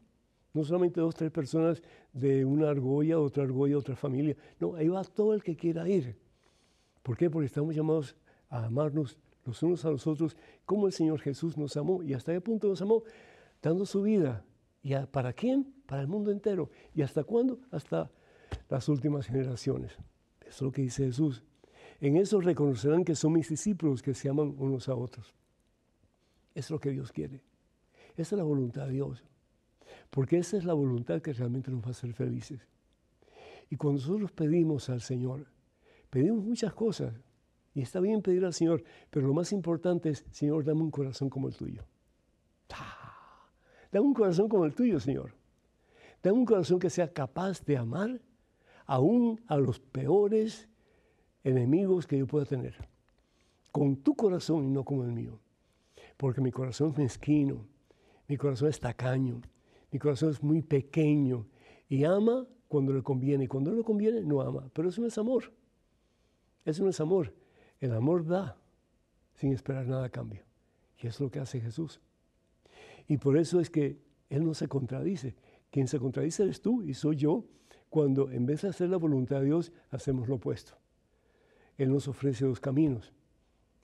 [0.53, 4.37] No solamente dos, tres personas de una argolla, otra argolla, otra familia.
[4.61, 6.20] No, ahí va todo el que quiera ir.
[7.03, 7.29] ¿Por qué?
[7.29, 8.15] Porque estamos llamados
[8.49, 12.03] a amarnos los unos a los otros como el Señor Jesús nos amó.
[12.03, 13.03] ¿Y hasta qué punto nos amó?
[13.61, 14.43] Dando su vida.
[14.83, 15.73] ¿Y para quién?
[15.85, 16.69] Para el mundo entero.
[16.93, 17.59] ¿Y hasta cuándo?
[17.71, 18.11] Hasta
[18.69, 19.93] las últimas generaciones.
[20.41, 21.43] Eso es lo que dice Jesús.
[21.99, 25.33] En eso reconocerán que son mis discípulos que se aman unos a otros.
[26.53, 27.41] Eso es lo que Dios quiere.
[28.15, 29.23] Esa es la voluntad de Dios.
[30.09, 32.67] Porque esa es la voluntad que realmente nos va a hacer felices.
[33.69, 35.47] Y cuando nosotros pedimos al Señor,
[36.11, 37.13] Pedimos muchas cosas
[37.73, 41.29] y está bien pedir al Señor, pero lo más importante es, Señor, dame un corazón
[41.29, 41.83] como el tuyo.
[43.91, 45.33] Dame un corazón como el tuyo, Señor.
[46.21, 48.21] Dame un corazón que sea capaz de amar
[48.85, 50.67] aún a los peores
[51.43, 52.75] enemigos que yo pueda tener.
[53.71, 55.39] Con tu corazón y no como el mío.
[56.17, 57.65] Porque mi corazón es mezquino,
[58.27, 59.41] mi corazón es tacaño,
[59.91, 61.45] mi corazón es muy pequeño
[61.87, 63.47] y ama cuando le conviene.
[63.47, 64.69] Cuando no le conviene, no ama.
[64.73, 65.51] Pero eso no es amor.
[66.65, 67.33] Eso no es amor.
[67.79, 68.57] El amor da
[69.33, 70.43] sin esperar nada a cambio.
[70.99, 71.99] Y es lo que hace Jesús.
[73.07, 73.97] Y por eso es que
[74.29, 75.35] Él no se contradice.
[75.71, 77.45] Quien se contradice eres tú y soy yo
[77.89, 80.77] cuando en vez de hacer la voluntad de Dios, hacemos lo opuesto.
[81.77, 83.11] Él nos ofrece dos caminos.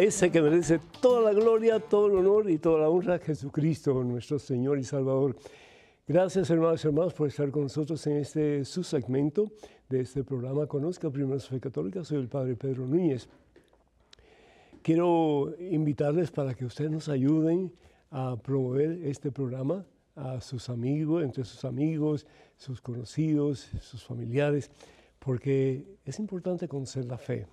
[0.00, 4.38] Ese que merece toda la gloria, todo el honor y toda la honra, Jesucristo, nuestro
[4.38, 5.36] Señor y Salvador.
[6.06, 9.50] Gracias, hermanos y hermanos, por estar con nosotros en este subsegmento
[9.88, 12.04] de este programa Conozca Primero Fe Católica.
[12.04, 13.28] Soy el Padre Pedro Núñez.
[14.82, 17.72] Quiero invitarles para que ustedes nos ayuden
[18.10, 19.84] a promover este programa
[20.16, 22.26] a sus amigos, entre sus amigos,
[22.56, 24.70] sus conocidos, sus familiares,
[25.18, 27.46] porque es importante conocer la fe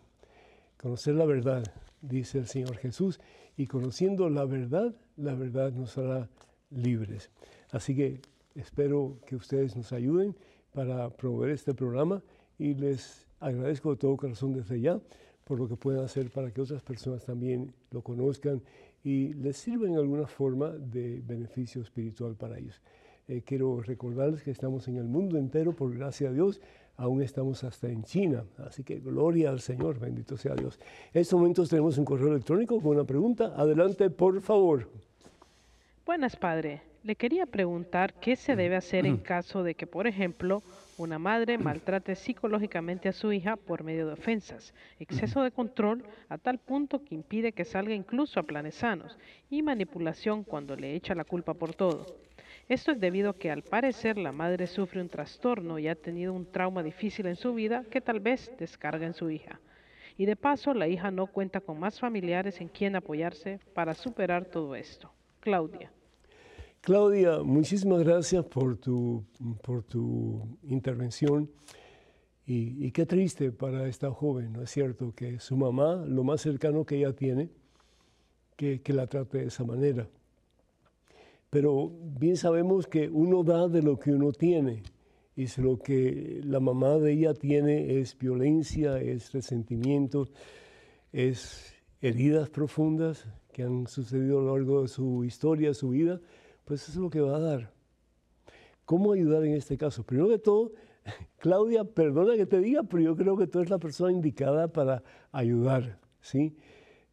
[0.85, 1.63] conocer la verdad,
[2.07, 3.19] dice el Señor Jesús,
[3.57, 6.29] y conociendo la verdad, la verdad nos hará
[6.69, 7.31] libres.
[7.71, 8.21] Así que
[8.55, 10.35] espero que ustedes nos ayuden
[10.73, 12.21] para promover este programa
[12.57, 14.99] y les agradezco de todo corazón desde ya
[15.45, 18.61] por lo que pueden hacer para que otras personas también lo conozcan
[19.03, 22.81] y les sirva en alguna forma de beneficio espiritual para ellos.
[23.27, 26.61] Eh, quiero recordarles que estamos en el mundo entero, por gracia de Dios,
[26.97, 28.43] aún estamos hasta en China.
[28.65, 30.79] Así que gloria al Señor, bendito sea Dios.
[31.13, 33.53] En estos momentos tenemos un correo electrónico con una pregunta.
[33.55, 34.89] Adelante, por favor.
[36.05, 36.81] Buenas, padre.
[37.03, 40.63] Le quería preguntar qué se debe hacer en caso de que, por ejemplo,
[40.97, 46.37] una madre maltrate psicológicamente a su hija por medio de ofensas, exceso de control a
[46.37, 49.17] tal punto que impide que salga incluso a planes sanos
[49.49, 52.05] y manipulación cuando le echa la culpa por todo.
[52.67, 56.33] Esto es debido a que al parecer la madre sufre un trastorno y ha tenido
[56.33, 59.59] un trauma difícil en su vida que tal vez descarga en su hija.
[60.17, 64.45] Y de paso la hija no cuenta con más familiares en quien apoyarse para superar
[64.45, 65.11] todo esto.
[65.41, 65.91] Claudia.
[66.81, 69.23] Claudia, muchísimas gracias por tu,
[69.61, 71.51] por tu intervención.
[72.47, 75.13] Y, qué triste para esta joven, ¿no es cierto?
[75.15, 77.49] Que su mamá, lo más cercano que ella tiene,
[78.55, 80.07] que, que la trate de esa manera
[81.55, 84.83] pero bien sabemos que uno da de lo que uno tiene.
[85.37, 90.27] Y si lo que la mamá de ella tiene es violencia, es resentimiento,
[91.13, 96.19] es heridas profundas que han sucedido a lo largo de su historia, su vida,
[96.65, 97.71] pues eso es lo que va a dar.
[98.83, 100.03] ¿Cómo ayudar en este caso?
[100.03, 100.73] Primero de todo,
[101.39, 105.03] Claudia, perdona que te diga, pero yo creo que tú eres la persona indicada para
[105.31, 106.57] ayudar, ¿sí?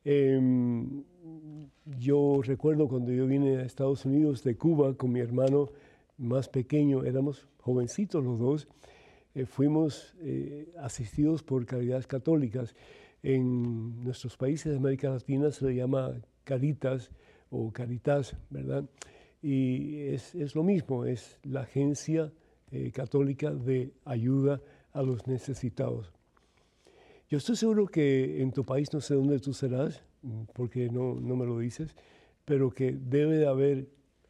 [0.04, 1.04] Em,
[1.98, 5.70] yo recuerdo cuando yo vine a Estados Unidos de Cuba con mi hermano
[6.18, 8.68] más pequeño, éramos jovencitos los dos,
[9.34, 12.74] eh, fuimos eh, asistidos por caridades católicas.
[13.22, 16.12] En nuestros países de América Latina se le llama
[16.44, 17.10] Caritas
[17.50, 18.84] o Caritas, ¿verdad?
[19.42, 22.32] Y es, es lo mismo, es la agencia
[22.70, 24.60] eh, católica de ayuda
[24.92, 26.12] a los necesitados.
[27.28, 30.02] Yo estoy seguro que en tu país, no sé dónde tú serás,
[30.54, 31.96] porque no, no me lo dices,
[32.44, 33.88] pero que debe de haber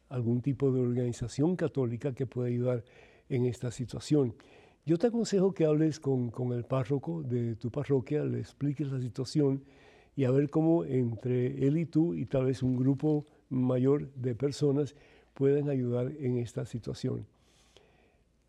[0.09, 2.83] algún tipo de organización católica que pueda ayudar
[3.29, 4.35] en esta situación.
[4.85, 8.99] Yo te aconsejo que hables con, con, el párroco de tu parroquia, le expliques la
[8.99, 9.63] situación
[10.15, 14.35] y a ver cómo entre él y tú y tal vez un grupo mayor de
[14.35, 14.95] personas
[15.33, 17.25] pueden ayudar en esta situación.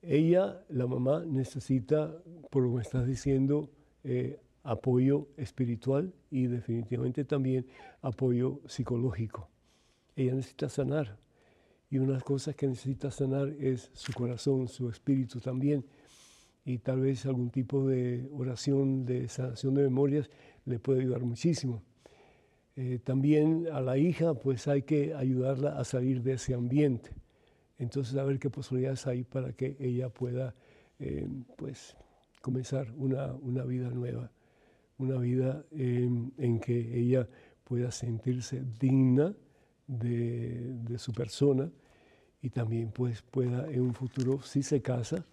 [0.02, 2.14] Ella, la mamá, necesita,
[2.50, 3.70] por lo que me estás diciendo,
[4.02, 7.66] eh, apoyo espiritual y definitivamente también
[8.02, 9.48] apoyo psicológico.
[10.16, 11.16] Ella necesita sanar
[11.90, 15.84] y una de las cosas que necesita sanar es su corazón, su espíritu también
[16.64, 20.30] y tal vez algún tipo de oración de sanación de memorias
[20.64, 21.82] le puede ayudar muchísimo.
[22.76, 27.10] Eh, también a la hija, pues hay que ayudarla a salir de ese ambiente.
[27.78, 30.54] Entonces, a ver qué posibilidades hay para que ella pueda,
[30.98, 31.96] eh, pues,
[32.40, 33.32] comenzar una,
[33.64, 34.30] vida nueva,
[34.98, 37.28] una vida en que ella
[37.64, 39.34] pueda sentirse digna
[39.86, 41.70] de, de, su persona
[42.40, 45.24] y también, pues, pueda en un futuro, si se casa,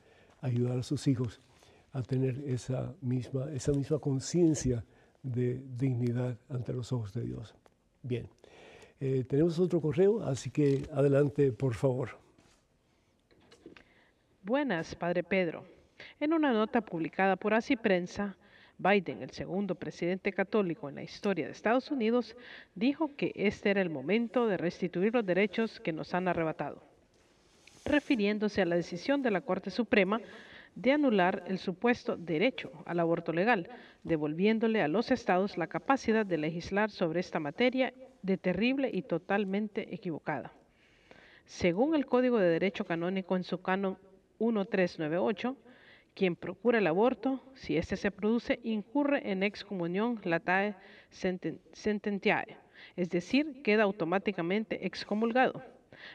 [0.41, 1.41] ayudar a sus hijos
[1.93, 4.83] a tener esa misma, esa misma conciencia
[5.23, 7.53] de dignidad ante los ojos de Dios.
[8.01, 8.27] Bien,
[8.99, 12.09] eh, tenemos otro correo, así que adelante, por favor.
[14.43, 15.65] Buenas, Padre Pedro.
[16.19, 18.35] En una nota publicada por Así Prensa,
[18.81, 22.35] Biden, el segundo presidente católico en la historia de Estados Unidos,
[22.73, 26.81] dijo que este era el momento de restituir los derechos que nos han arrebatado,
[27.85, 30.19] refiriéndose a la decisión de la Corte Suprema
[30.73, 33.69] de anular el supuesto derecho al aborto legal,
[34.03, 39.93] devolviéndole a los estados la capacidad de legislar sobre esta materia de terrible y totalmente
[39.93, 40.53] equivocada.
[41.45, 43.97] Según el Código de Derecho Canónico en su canon
[44.39, 45.55] 1398,
[46.13, 50.75] quien procura el aborto, si éste se produce, incurre en excomunión latae
[51.09, 52.57] sententiae,
[52.95, 55.63] es decir, queda automáticamente excomulgado.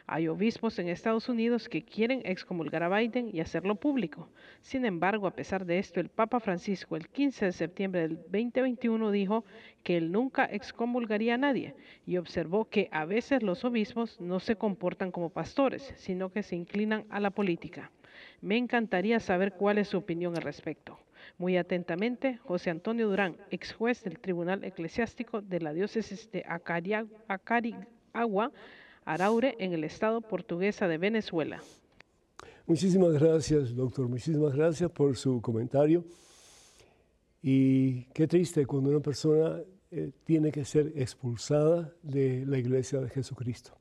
[0.06, 4.28] Hay obispos en Estados Unidos que quieren excomulgar a Biden y hacerlo público.
[4.60, 9.10] Sin embargo, a pesar de esto, el Papa Francisco el 15 de septiembre del 2021
[9.10, 9.44] dijo
[9.82, 11.74] que él nunca excomulgaría a nadie
[12.04, 16.56] y observó que a veces los obispos no se comportan como pastores, sino que se
[16.56, 17.90] inclinan a la política.
[18.40, 20.98] Me encantaría saber cuál es su opinión al respecto.
[21.38, 28.52] Muy atentamente, José Antonio Durán, ex juez del Tribunal Eclesiástico de la Diócesis de Acarigua,
[29.04, 31.60] Araure, en el estado portuguesa de Venezuela.
[32.66, 34.08] Muchísimas gracias, doctor.
[34.08, 36.04] Muchísimas gracias por su comentario.
[37.42, 39.60] Y qué triste cuando una persona
[39.90, 43.72] eh, tiene que ser expulsada de la iglesia de Jesucristo.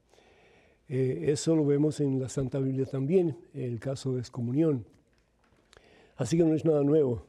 [0.88, 4.86] Eh, eso lo vemos en la Santa Biblia también, el caso de excomunión.
[6.17, 7.25] Así que no es nada nuevo.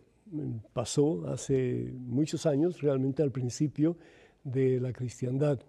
[0.72, 3.96] Pasó hace muchos años, realmente al principio
[4.44, 5.60] de la cristiandad.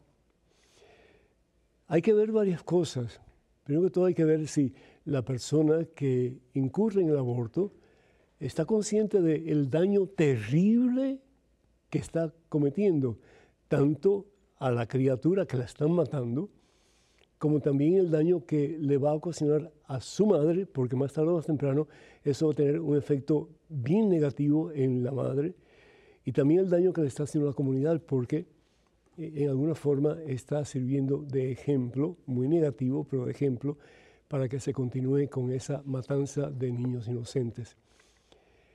[1.88, 3.21] Hay que ver varias cosas.
[3.63, 4.73] Primero que todo hay que ver si
[5.05, 7.71] la persona que incurre en el aborto
[8.39, 11.19] está consciente del daño terrible
[11.89, 13.19] que está cometiendo,
[13.67, 14.25] tanto
[14.57, 16.49] a la criatura que la están matando,
[17.38, 21.29] como también el daño que le va a ocasionar a su madre, porque más tarde
[21.29, 21.88] o más temprano
[22.23, 25.53] eso va a tener un efecto bien negativo en la madre,
[26.25, 28.47] y también el daño que le está haciendo a la comunidad, porque
[29.17, 33.77] en alguna forma está sirviendo de ejemplo, muy negativo, pero de ejemplo,
[34.27, 37.77] para que se continúe con esa matanza de niños inocentes.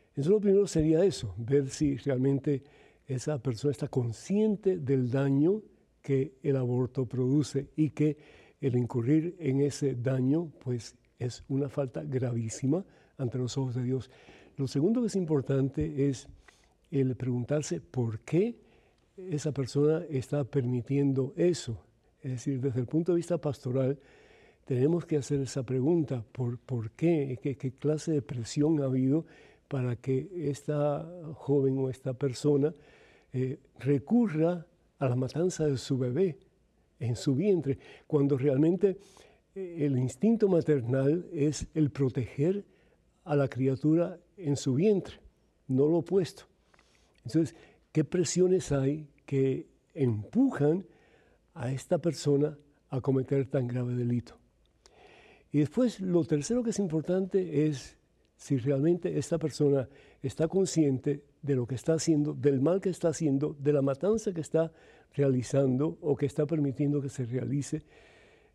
[0.08, 2.62] Entonces lo primero sería eso, ver si realmente
[3.06, 5.62] esa persona está consciente del daño
[6.00, 8.16] que el aborto produce y que
[8.62, 12.84] el incurrir en ese daño pues es una falta gravísima
[13.18, 14.10] ante los ojos de Dios.
[14.56, 16.28] Lo segundo que es importante es
[16.90, 18.56] el preguntarse por qué
[19.16, 21.84] esa persona está permitiendo eso.
[22.22, 23.98] Es decir, desde el punto de vista pastoral,
[24.64, 27.38] tenemos que hacer esa pregunta, ¿por, por qué?
[27.42, 27.72] qué?
[27.72, 29.26] clase de presión ha habido
[29.66, 31.04] para que esta
[31.34, 32.72] joven o esta persona
[33.32, 34.66] eh, recurra
[35.00, 36.38] a la matanza de su bebé
[37.02, 38.96] en su vientre, cuando realmente
[39.54, 42.64] eh, el instinto maternal es el proteger
[43.24, 45.16] a la criatura en su vientre,
[45.68, 46.44] no lo opuesto.
[47.24, 47.54] Entonces,
[47.92, 50.84] ¿qué presiones hay que empujan
[51.54, 52.56] a esta persona
[52.90, 54.36] a cometer tan grave delito.
[55.50, 57.96] Y después, lo tercero que es importante es
[58.36, 59.88] si realmente esta persona
[60.22, 64.32] está consciente de lo que está haciendo, del mal que está haciendo, de la matanza
[64.32, 64.72] que está
[65.14, 67.82] realizando o que está permitiendo que se realice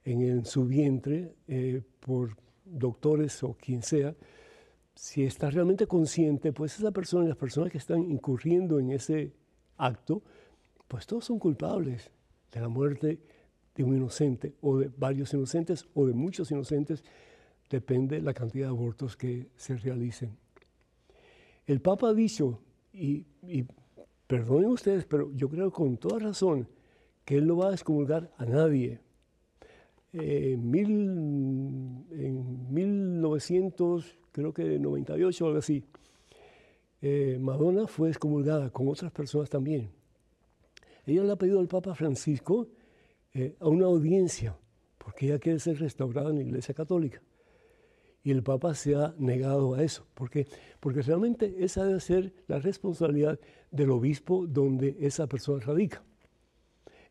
[0.04, 2.36] en, su vientre eh, por
[2.66, 4.16] doctores o quien sea,
[4.96, 9.34] si está realmente consciente, pues esa persona y las personas que están incurriendo en ese
[9.78, 10.24] acto,
[10.88, 12.10] pues todos son culpables
[12.52, 13.20] de la muerte
[13.76, 17.04] de un inocente o de varios inocentes o de muchos inocentes,
[17.70, 20.36] depende la cantidad de abortos que se realicen.
[21.68, 22.60] El Papa ha dicho,
[22.94, 23.26] y,
[24.28, 26.68] perdonen ustedes, pero yo creo con toda razón
[27.26, 29.00] que él no va a excomulgar a nadie.
[30.14, 30.74] en
[32.74, 35.84] 1900, creo que 98 o algo así,
[37.02, 39.90] eh, Madonna fue excomulgada con otras personas también.
[41.06, 42.68] Ella le ha pedido al Papa Francisco
[43.34, 44.58] eh, a una audiencia,
[44.98, 47.22] porque ella quiere ser restaurada en la Iglesia Católica.
[48.24, 50.06] Y el Papa se ha negado a eso.
[50.14, 50.48] ¿Por qué?
[50.80, 53.40] Porque realmente esa debe ser la responsabilidad
[53.72, 56.04] del obispo donde esa persona radica.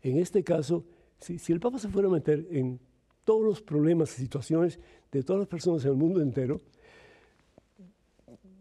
[0.03, 0.85] En este caso,
[1.19, 2.79] si, si el Papa se fuera a meter en
[3.25, 4.79] todos los problemas y situaciones
[5.11, 6.61] de todas las personas en el mundo entero,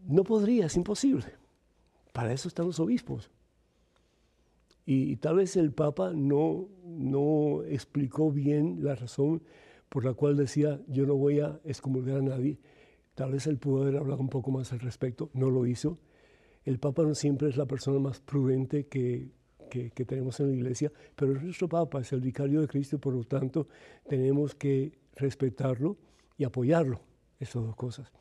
[0.06, 1.26] no podría, es imposible.
[2.12, 3.30] Para eso están los obispos.
[4.86, 9.42] Y, tal vez el Papa no, no explicó bien la razón
[9.88, 12.58] por la cual decía yo no voy a excomulgar a nadie.
[13.16, 15.98] Tal vez él pudo haber hablado un poco más al respecto, no lo hizo.
[16.64, 19.32] El Papa no siempre es la persona más prudente que,
[19.68, 23.12] que, tenemos en la iglesia, pero es nuestro Papa, es el vicario de Cristo, por
[23.12, 23.66] lo tanto
[24.08, 25.96] tenemos que respetarlo
[26.38, 27.00] y apoyarlo,
[27.40, 28.12] esas dos cosas.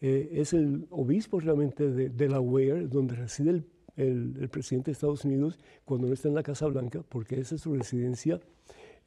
[0.00, 3.66] Eh, es el obispo realmente de Delaware, donde reside el
[4.00, 7.60] el, presidente de Estados Unidos cuando no está en la Casa Blanca, porque esa es
[7.60, 8.40] su residencia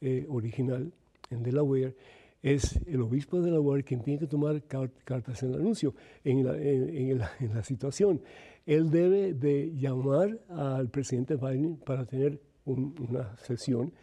[0.00, 0.92] eh, original
[1.30, 1.96] en Delaware,
[2.44, 7.30] es el obispo de Delaware quien tiene que tomar cartas en el anuncio, en la,
[7.40, 8.20] la, situación.
[8.66, 13.94] Él debe de llamar al presidente Biden para tener una sesión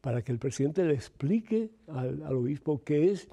[0.00, 3.28] para que el presidente le explique al, al, obispo qué es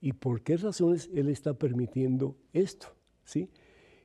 [0.00, 2.88] y por qué razones él está permitiendo esto,
[3.24, 3.50] ¿sí?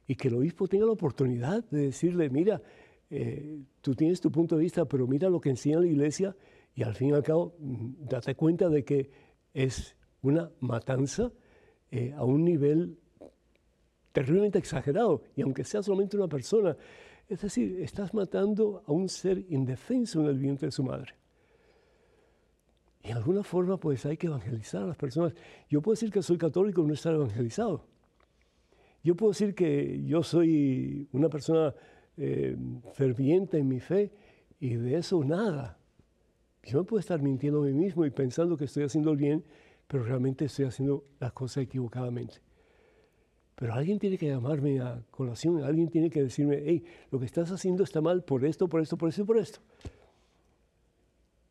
[0.08, 2.62] y que el obispo tenga la oportunidad de decirle, mira,
[3.10, 6.36] eh, tú tienes tu punto de vista, pero mira lo que enseña la iglesia
[6.76, 9.23] y al fin y al cabo mm, date cuenta de que
[9.54, 11.32] es una matanza
[11.92, 12.98] eh, a un nivel
[14.12, 16.76] terriblemente exagerado y aunque sea solamente una persona,
[17.28, 21.14] es decir, estás matando a un ser indefenso en el vientre de su madre.
[23.04, 25.34] Y de alguna forma pues hay que evangelizar a las personas.
[25.70, 27.86] Yo puedo decir que soy católico y no estar evangelizado.
[29.04, 31.76] Yo puedo decir que yo soy una persona
[32.16, 32.56] eh,
[32.94, 34.12] ferviente en mi fe
[34.60, 35.78] y de eso nada.
[36.64, 39.44] Yo no puedo estar mintiendo a mí mismo y pensando que estoy haciendo bien,
[39.88, 42.36] pero realmente estoy haciendo las cosas equivocadamente.
[43.56, 47.52] Pero alguien tiene que llamarme a colación, alguien tiene que decirme, hey, lo que estás
[47.52, 49.60] haciendo está mal por esto, por esto, por esto y por esto.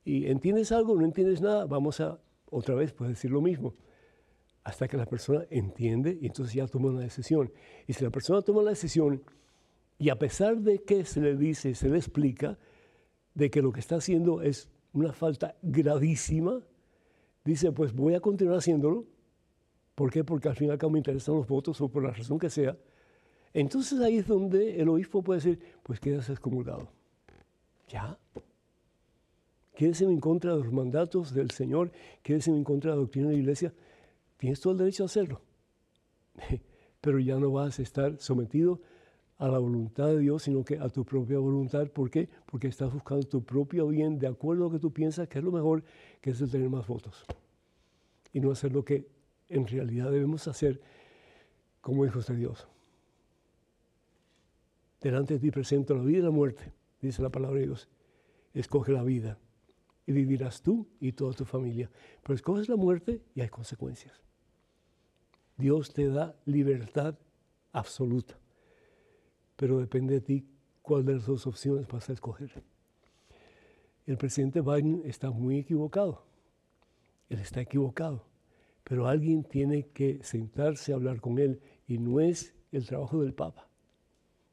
[0.05, 2.19] Y entiendes algo, no entiendes nada, vamos a
[2.51, 3.75] otra vez pues decir lo mismo
[4.65, 7.53] hasta que la persona entiende y entonces ya toma una decisión.
[7.87, 9.23] Y si la persona toma la decisión
[9.99, 12.59] y a pesar de que se le dice, se le explica
[13.35, 16.61] de que lo que está haciendo es una falta gravísima,
[17.45, 19.07] dice, pues voy a continuar haciéndolo.
[19.95, 20.25] ¿Por qué?
[20.25, 22.77] Porque al final me interesan los votos o por la razón que sea.
[23.53, 26.89] Entonces ahí es donde el obispo puede decir, pues quedas excomulgado.
[27.89, 28.19] Ya.
[29.75, 33.35] Quédese en contra de los mandatos del Señor, quédese en contra de la doctrina de
[33.35, 33.75] la iglesia
[34.43, 35.41] Tienes todo el derecho a hacerlo,
[37.01, 38.81] pero ya no vas a estar sometido
[39.43, 41.89] a la voluntad de Dios, sino que a tu propia voluntad.
[41.89, 42.29] ¿Por qué?
[42.47, 45.45] Porque estás buscando tu propio bien de acuerdo a lo que tú piensas que es
[45.45, 45.83] lo mejor,
[46.21, 47.25] que es el tener más votos.
[48.33, 49.09] Y no hacer lo que
[49.49, 50.81] en realidad debemos hacer
[51.81, 52.69] como hijos de Dios.
[55.01, 57.89] Delante de ti presento la vida y la muerte, dice la palabra de Dios.
[58.55, 59.39] Escoge la vida
[60.07, 61.91] y vivirás tú y toda tu familia.
[62.23, 64.23] Pero escoges la muerte y hay consecuencias.
[65.57, 67.19] Dios te da libertad
[67.73, 68.39] absoluta,
[69.57, 70.47] pero depende de ti
[70.83, 72.63] cuál de las dos opciones vas a escoger.
[74.07, 76.25] El presidente Biden está muy equivocado,
[77.29, 78.25] él está equivocado,
[78.85, 83.33] pero alguien tiene que sentarse a hablar con él y no es el trabajo del
[83.33, 83.69] Papa.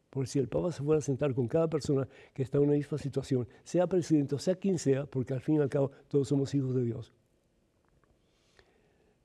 [0.10, 2.74] Porque si el Papa se fuera a sentar con cada persona que está en una
[2.74, 6.28] misma situación, sea presidente o sea quien sea, porque al fin y al cabo todos
[6.28, 7.14] somos hijos de Dios,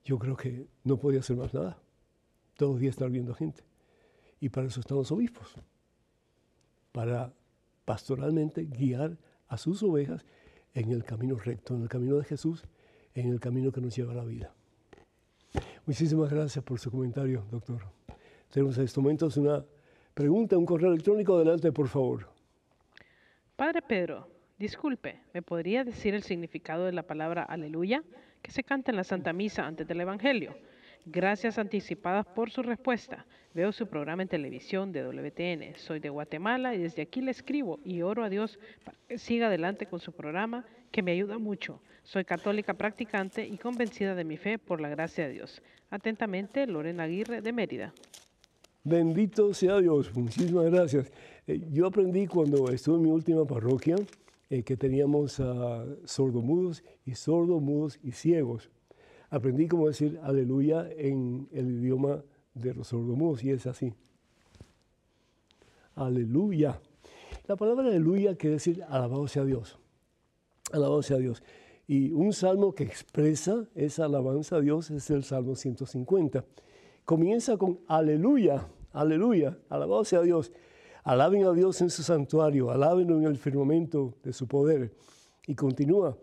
[0.05, 1.79] yo creo que no podía hacer más nada.
[2.57, 3.63] Todos los días estar viendo gente.
[4.45, 5.55] Y para eso están los obispos.
[6.93, 7.33] Para
[7.87, 9.17] pastoralmente guiar
[9.49, 10.27] a sus ovejas
[10.75, 12.63] en el camino recto, en el camino de Jesús,
[13.15, 14.53] en el camino que nos lleva a la vida.
[15.87, 17.87] Muchísimas gracias por su comentario, doctor.
[18.51, 19.65] Tenemos en estos momentos una
[20.13, 21.37] pregunta, un correo electrónico.
[21.37, 22.29] Adelante, por favor.
[23.57, 24.29] Padre Pedro,
[24.59, 28.05] disculpe, ¿me podría decir el significado de la palabra aleluya?
[28.45, 30.55] que se canta en la Santa Misa antes del Evangelio.
[31.07, 33.27] Gracias anticipadas por su respuesta.
[33.53, 35.77] Veo su programa en televisión de WTN.
[35.77, 39.49] Soy de Guatemala y desde aquí le escribo y oro a Dios para que siga
[39.49, 41.83] adelante con su programa que me ayuda mucho.
[42.05, 45.63] Soy católica practicante y convencida de mi fe por la gracia de Dios.
[45.91, 47.93] Atentamente, Lorena Aguirre de Mérida.
[48.83, 50.15] Bendito sea Dios.
[50.15, 51.13] Muchísimas gracias.
[51.47, 53.97] Eh, yo aprendí cuando estuve en mi última parroquia
[54.49, 58.71] eh, que teníamos a sordomudos y sordomudos y ciegos.
[59.35, 62.23] Aprendí cómo decir aleluya en el idioma
[62.55, 63.93] de los sordomudos y es así.
[65.97, 66.81] Aleluya.
[67.49, 69.77] La palabra aleluya quiere decir alabado sea Dios.
[70.71, 71.43] Alabado sea Dios.
[71.89, 76.45] Y un salmo que expresa esa alabanza a Dios es el Salmo 150.
[77.05, 80.53] Comienza con aleluya, aleluya, alabado sea Dios.
[81.03, 84.95] Alaben a Dios en su santuario, alábenlo en el firmamento de su poder.
[85.49, 86.17] Y continúa,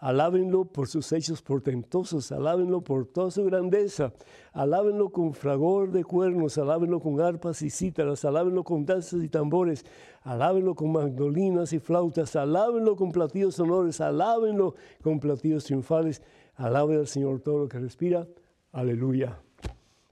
[0.00, 4.14] Alábenlo por sus hechos portentosos, alábenlo por toda su grandeza,
[4.54, 9.84] alábenlo con fragor de cuernos, alábenlo con arpas y cítaras, alábenlo con danzas y tambores,
[10.22, 16.22] alábenlo con mandolinas y flautas, alábenlo con platillos sonores, alábenlo con platillos triunfales,
[16.56, 18.26] alaben al Señor todo lo que respira,
[18.72, 19.38] aleluya.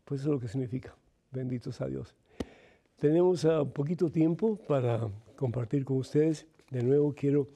[0.05, 0.95] Pues eso es lo que significa,
[1.33, 2.15] benditos a Dios.
[2.99, 6.47] Tenemos uh, poquito tiempo para compartir con ustedes.
[6.69, 7.47] De nuevo quiero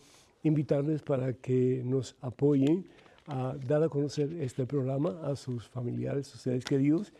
[0.42, 2.86] invitarles para que nos apoyen
[3.26, 7.12] a dar a conocer este programa a sus familiares, sus seres queridos,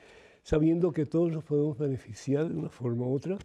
[0.43, 3.39] sabiendo que todos nos podemos beneficiar de una forma u otra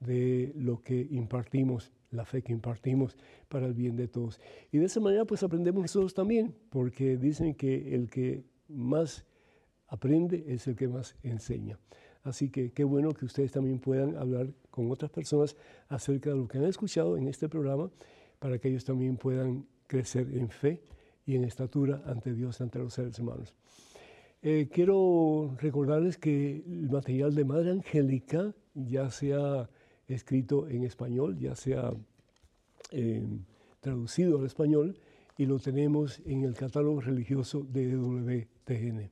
[0.00, 3.16] de lo que impartimos, la fe que impartimos
[3.48, 4.40] para el bien de todos.
[4.70, 9.24] Y de esa manera pues aprendemos nosotros también, porque dicen que el que más
[9.88, 11.78] aprende es el que más enseña.
[12.22, 15.56] Así que qué bueno que ustedes también puedan hablar con otras personas
[15.88, 17.90] acerca de lo que han escuchado en este programa
[18.44, 20.82] para que ellos también puedan crecer en fe
[21.24, 23.54] y en estatura ante Dios, ante los seres humanos.
[24.42, 29.70] Eh, quiero recordarles que el material de Madre Angélica ya sea
[30.08, 31.94] escrito en español, ya sea
[32.90, 33.26] eh,
[33.80, 34.98] traducido al español,
[35.38, 39.10] y lo tenemos en el catálogo religioso de WTN.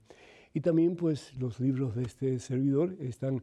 [0.52, 3.42] Y también pues los libros de este servidor están